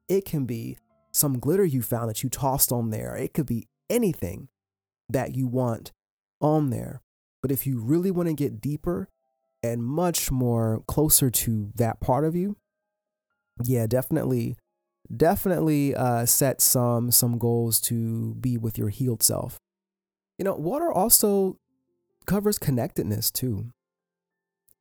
It 0.08 0.24
can 0.24 0.44
be 0.44 0.76
some 1.12 1.38
glitter 1.38 1.64
you 1.64 1.82
found 1.82 2.08
that 2.10 2.22
you 2.22 2.28
tossed 2.28 2.72
on 2.72 2.90
there. 2.90 3.16
It 3.16 3.32
could 3.32 3.46
be 3.46 3.68
anything 3.88 4.48
that 5.08 5.34
you 5.34 5.46
want 5.46 5.92
on 6.40 6.70
there. 6.70 7.02
But 7.40 7.50
if 7.50 7.66
you 7.66 7.80
really 7.80 8.10
want 8.10 8.28
to 8.28 8.34
get 8.34 8.60
deeper 8.60 9.08
and 9.62 9.82
much 9.82 10.30
more 10.30 10.82
closer 10.86 11.30
to 11.30 11.70
that 11.76 12.00
part 12.00 12.24
of 12.24 12.34
you, 12.34 12.56
yeah, 13.62 13.86
definitely, 13.86 14.56
definitely 15.14 15.94
uh, 15.94 16.26
set 16.26 16.60
some 16.60 17.10
some 17.10 17.38
goals 17.38 17.80
to 17.82 18.34
be 18.34 18.56
with 18.56 18.78
your 18.78 18.88
healed 18.88 19.22
self. 19.22 19.58
You 20.38 20.44
know, 20.44 20.54
water 20.54 20.90
also 20.90 21.56
covers 22.26 22.58
connectedness 22.58 23.30
too, 23.30 23.70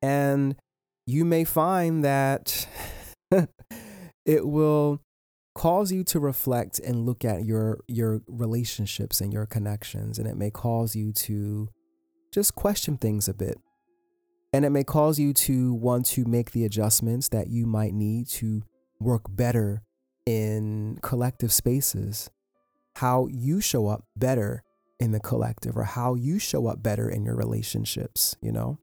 and 0.02 0.56
you 1.06 1.26
may 1.26 1.44
find 1.44 2.04
that 2.04 2.68
it 4.26 4.48
will 4.48 5.02
cause 5.54 5.92
you 5.92 6.04
to 6.06 6.20
reflect 6.20 6.80
and 6.80 7.06
look 7.06 7.26
at 7.26 7.46
your 7.46 7.80
your 7.88 8.22
relationships 8.28 9.20
and 9.20 9.34
your 9.34 9.46
connections 9.46 10.18
and 10.18 10.26
it 10.26 10.38
may 10.38 10.50
cause 10.50 10.96
you 10.96 11.12
to 11.12 11.68
just 12.34 12.56
question 12.56 12.96
things 12.96 13.28
a 13.28 13.34
bit 13.34 13.58
and 14.54 14.66
it 14.66 14.70
may 14.70 14.84
cause 14.84 15.18
you 15.18 15.34
to 15.34 15.74
want 15.74 16.06
to 16.06 16.26
make 16.26 16.52
the 16.52 16.66
adjustments 16.66 17.30
that 17.30 17.50
you 17.50 17.66
might 17.66 17.94
need 17.94 18.28
to 18.28 18.64
work 19.00 19.24
better 19.30 19.82
in 20.26 21.00
collective 21.02 21.52
spaces, 21.52 22.30
how 22.98 23.28
you 23.28 23.62
show 23.62 23.88
up 23.88 24.06
better 24.16 24.64
in 25.00 25.12
the 25.12 25.20
collective, 25.20 25.78
or 25.78 25.84
how 25.84 26.16
you 26.16 26.38
show 26.38 26.68
up 26.68 26.84
better 26.84 27.10
in 27.10 27.26
your 27.26 27.36
relationships. 27.36 28.36
You 28.42 28.52
know, 28.52 28.78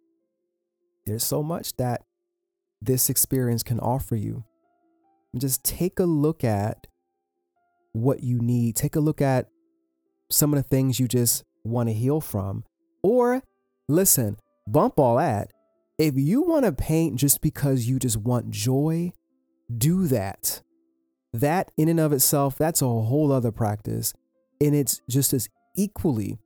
there's 1.07 1.25
so 1.25 1.43
much 1.43 1.77
that 1.77 2.03
this 2.81 3.11
experience 3.11 3.63
can 3.63 3.79
offer 3.79 4.17
you. 4.17 4.45
Just 5.37 5.65
take 5.65 6.01
a 6.01 6.05
look 6.05 6.43
at 6.43 6.87
what 7.93 8.23
you 8.23 8.41
need, 8.41 8.75
take 8.75 8.97
a 8.97 9.01
look 9.01 9.21
at 9.21 9.49
some 10.31 10.53
of 10.53 10.63
the 10.63 10.69
things 10.69 10.99
you 10.99 11.07
just 11.07 11.45
want 11.63 11.89
to 11.89 11.93
heal 11.93 12.21
from, 12.21 12.65
or 13.03 13.43
listen, 13.89 14.39
bump 14.67 14.99
all 14.99 15.17
that 15.17 15.51
if 15.99 16.15
you 16.17 16.43
want 16.43 16.65
to 16.65 16.73
paint 16.73 17.17
just 17.17 17.41
because 17.41 17.87
you 17.87 17.99
just 17.99 18.17
want 18.17 18.51
joy, 18.51 19.13
do 19.77 20.07
that. 20.07 20.63
That 21.33 21.71
in 21.77 21.89
and 21.89 22.01
of 22.01 22.13
itself, 22.13 22.57
that's 22.57 22.81
a 22.81 22.87
whole 22.87 23.33
other 23.33 23.51
practice. 23.51 24.15
And 24.61 24.75
it's 24.75 25.01
just 25.09 25.33
as 25.33 25.49
equally 25.77 26.39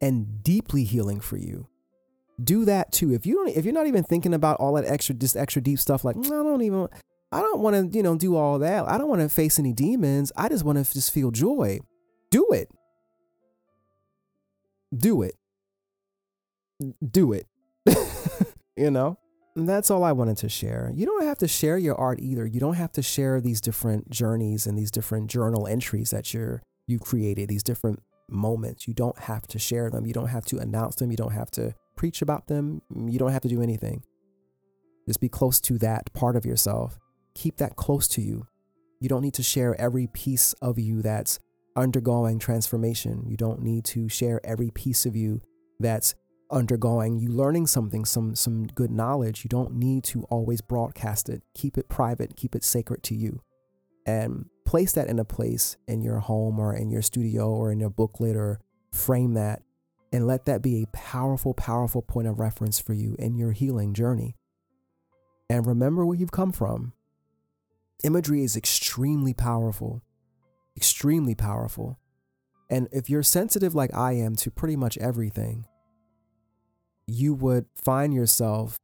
and 0.00 0.42
deeply 0.42 0.84
healing 0.84 1.20
for 1.20 1.36
you. 1.36 1.68
Do 2.42 2.64
that 2.64 2.92
too. 2.92 3.14
If 3.14 3.24
you 3.24 3.34
don't 3.34 3.48
if 3.48 3.64
you're 3.64 3.72
not 3.72 3.86
even 3.86 4.04
thinking 4.04 4.34
about 4.34 4.58
all 4.58 4.74
that 4.74 4.84
extra 4.84 5.14
just 5.14 5.36
extra 5.36 5.62
deep 5.62 5.78
stuff, 5.78 6.04
like 6.04 6.16
mm, 6.16 6.26
I 6.26 6.42
don't 6.42 6.62
even 6.62 6.88
I 7.32 7.40
don't 7.40 7.60
want 7.60 7.92
to, 7.92 7.96
you 7.96 8.02
know, 8.02 8.16
do 8.16 8.36
all 8.36 8.58
that. 8.58 8.88
I 8.88 8.98
don't 8.98 9.08
want 9.08 9.22
to 9.22 9.28
face 9.28 9.58
any 9.58 9.72
demons. 9.72 10.32
I 10.36 10.48
just 10.48 10.64
want 10.64 10.84
to 10.84 10.92
just 10.92 11.12
feel 11.12 11.30
joy. 11.30 11.80
Do 12.30 12.46
it. 12.52 12.70
Do 14.96 15.22
it. 15.22 15.34
Do 17.10 17.32
it. 17.32 17.46
you 18.76 18.90
know? 18.90 19.18
And 19.56 19.66
that's 19.68 19.90
all 19.90 20.04
I 20.04 20.12
wanted 20.12 20.36
to 20.38 20.48
share. 20.50 20.92
You 20.94 21.06
don't 21.06 21.24
have 21.24 21.38
to 21.38 21.48
share 21.48 21.78
your 21.78 21.94
art 21.94 22.20
either. 22.20 22.46
You 22.46 22.60
don't 22.60 22.74
have 22.74 22.92
to 22.92 23.02
share 23.02 23.40
these 23.40 23.60
different 23.60 24.10
journeys 24.10 24.66
and 24.66 24.76
these 24.76 24.90
different 24.90 25.30
journal 25.30 25.66
entries 25.66 26.10
that 26.10 26.34
you're 26.34 26.62
you 26.86 26.98
created, 26.98 27.48
these 27.48 27.62
different 27.62 28.02
moments. 28.28 28.86
You 28.86 28.94
don't 28.94 29.18
have 29.18 29.46
to 29.48 29.58
share 29.58 29.90
them. 29.90 30.06
You 30.06 30.12
don't 30.12 30.28
have 30.28 30.44
to 30.46 30.58
announce 30.58 30.96
them. 30.96 31.10
You 31.10 31.16
don't 31.16 31.32
have 31.32 31.50
to 31.52 31.74
preach 31.96 32.22
about 32.22 32.48
them. 32.48 32.82
You 32.94 33.18
don't 33.18 33.32
have 33.32 33.42
to 33.42 33.48
do 33.48 33.62
anything. 33.62 34.02
Just 35.06 35.20
be 35.20 35.28
close 35.28 35.60
to 35.62 35.78
that 35.78 36.12
part 36.12 36.36
of 36.36 36.44
yourself. 36.44 36.98
Keep 37.34 37.56
that 37.56 37.76
close 37.76 38.08
to 38.08 38.20
you. 38.20 38.46
You 39.00 39.08
don't 39.08 39.22
need 39.22 39.34
to 39.34 39.42
share 39.42 39.78
every 39.80 40.06
piece 40.08 40.52
of 40.54 40.78
you 40.78 41.02
that's 41.02 41.38
undergoing 41.76 42.38
transformation. 42.38 43.24
You 43.26 43.36
don't 43.36 43.62
need 43.62 43.84
to 43.86 44.08
share 44.08 44.40
every 44.44 44.70
piece 44.70 45.06
of 45.06 45.14
you 45.14 45.40
that's 45.78 46.14
undergoing 46.50 47.18
you 47.18 47.28
learning 47.28 47.66
something 47.66 48.04
some 48.04 48.34
some 48.34 48.66
good 48.68 48.90
knowledge 48.90 49.42
you 49.44 49.48
don't 49.48 49.74
need 49.74 50.04
to 50.04 50.22
always 50.24 50.60
broadcast 50.60 51.28
it. 51.28 51.42
Keep 51.54 51.76
it 51.78 51.88
private 51.88 52.36
keep 52.36 52.54
it 52.54 52.64
sacred 52.64 53.02
to 53.04 53.14
you. 53.14 53.42
And 54.06 54.46
place 54.64 54.92
that 54.92 55.08
in 55.08 55.18
a 55.18 55.24
place 55.24 55.76
in 55.88 56.02
your 56.02 56.20
home 56.20 56.58
or 56.60 56.74
in 56.74 56.90
your 56.90 57.02
studio 57.02 57.50
or 57.50 57.72
in 57.72 57.80
your 57.80 57.90
booklet 57.90 58.36
or 58.36 58.60
frame 58.92 59.34
that 59.34 59.62
and 60.12 60.26
let 60.26 60.46
that 60.46 60.62
be 60.62 60.82
a 60.82 60.96
powerful 60.96 61.54
powerful 61.54 62.02
point 62.02 62.28
of 62.28 62.38
reference 62.38 62.78
for 62.78 62.94
you 62.94 63.16
in 63.18 63.36
your 63.36 63.52
healing 63.52 63.94
journey. 63.94 64.36
And 65.50 65.66
remember 65.66 66.06
where 66.06 66.16
you've 66.16 66.32
come 66.32 66.52
from. 66.52 66.92
Imagery 68.04 68.44
is 68.44 68.56
extremely 68.56 69.34
powerful 69.34 70.02
extremely 70.76 71.34
powerful. 71.34 71.98
And 72.68 72.88
if 72.92 73.08
you're 73.08 73.22
sensitive 73.22 73.74
like 73.74 73.94
I 73.94 74.12
am 74.12 74.36
to 74.36 74.50
pretty 74.50 74.76
much 74.76 74.98
everything 74.98 75.66
you 77.06 77.34
would 77.34 77.66
find 77.74 78.12
yourself 78.12 78.78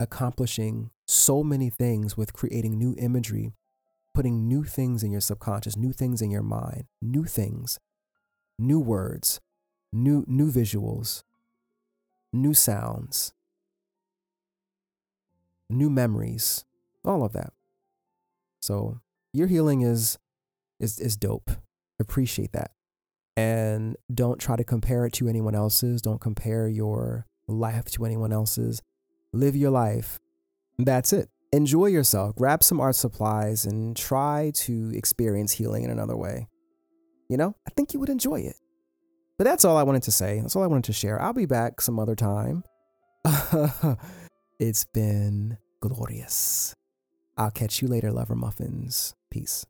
accomplishing 0.00 0.90
so 1.06 1.42
many 1.42 1.70
things 1.70 2.16
with 2.16 2.32
creating 2.32 2.78
new 2.78 2.94
imagery, 2.98 3.52
putting 4.12 4.48
new 4.48 4.64
things 4.64 5.02
in 5.02 5.10
your 5.10 5.20
subconscious, 5.20 5.76
new 5.76 5.92
things 5.92 6.20
in 6.20 6.30
your 6.30 6.42
mind, 6.42 6.84
new 7.00 7.24
things, 7.24 7.78
new 8.58 8.80
words, 8.80 9.40
new 9.92 10.24
new 10.26 10.50
visuals, 10.50 11.22
new 12.32 12.54
sounds, 12.54 13.32
new 15.70 15.90
memories, 15.90 16.64
all 17.04 17.24
of 17.24 17.32
that. 17.32 17.52
So, 18.60 19.00
your 19.32 19.46
healing 19.46 19.82
is 19.82 20.18
is 20.80 20.98
is 20.98 21.16
dope. 21.16 21.50
Appreciate 22.00 22.52
that 22.52 22.72
and 23.36 23.96
don't 24.12 24.38
try 24.38 24.56
to 24.56 24.64
compare 24.64 25.06
it 25.06 25.12
to 25.14 25.28
anyone 25.28 25.54
else's. 25.54 26.00
Don't 26.02 26.20
compare 26.20 26.68
your 26.68 27.26
life 27.48 27.86
to 27.92 28.04
anyone 28.04 28.32
else's. 28.32 28.82
Live 29.32 29.56
your 29.56 29.70
life. 29.70 30.20
That's 30.78 31.12
it. 31.12 31.28
Enjoy 31.52 31.86
yourself. 31.86 32.34
Grab 32.36 32.62
some 32.62 32.80
art 32.80 32.96
supplies 32.96 33.64
and 33.64 33.96
try 33.96 34.52
to 34.54 34.90
experience 34.94 35.52
healing 35.52 35.84
in 35.84 35.90
another 35.90 36.16
way. 36.16 36.48
You 37.28 37.36
know, 37.36 37.56
I 37.66 37.70
think 37.70 37.94
you 37.94 38.00
would 38.00 38.08
enjoy 38.08 38.40
it. 38.40 38.56
But 39.38 39.44
that's 39.44 39.64
all 39.64 39.76
I 39.76 39.82
wanted 39.82 40.04
to 40.04 40.12
say. 40.12 40.40
That's 40.40 40.54
all 40.54 40.62
I 40.62 40.68
wanted 40.68 40.84
to 40.84 40.92
share. 40.92 41.20
I'll 41.20 41.32
be 41.32 41.46
back 41.46 41.80
some 41.80 41.98
other 41.98 42.14
time. 42.14 42.62
it's 44.60 44.84
been 44.84 45.58
glorious. 45.80 46.74
I'll 47.36 47.50
catch 47.50 47.82
you 47.82 47.88
later, 47.88 48.12
lover 48.12 48.36
muffins. 48.36 49.14
Peace. 49.30 49.66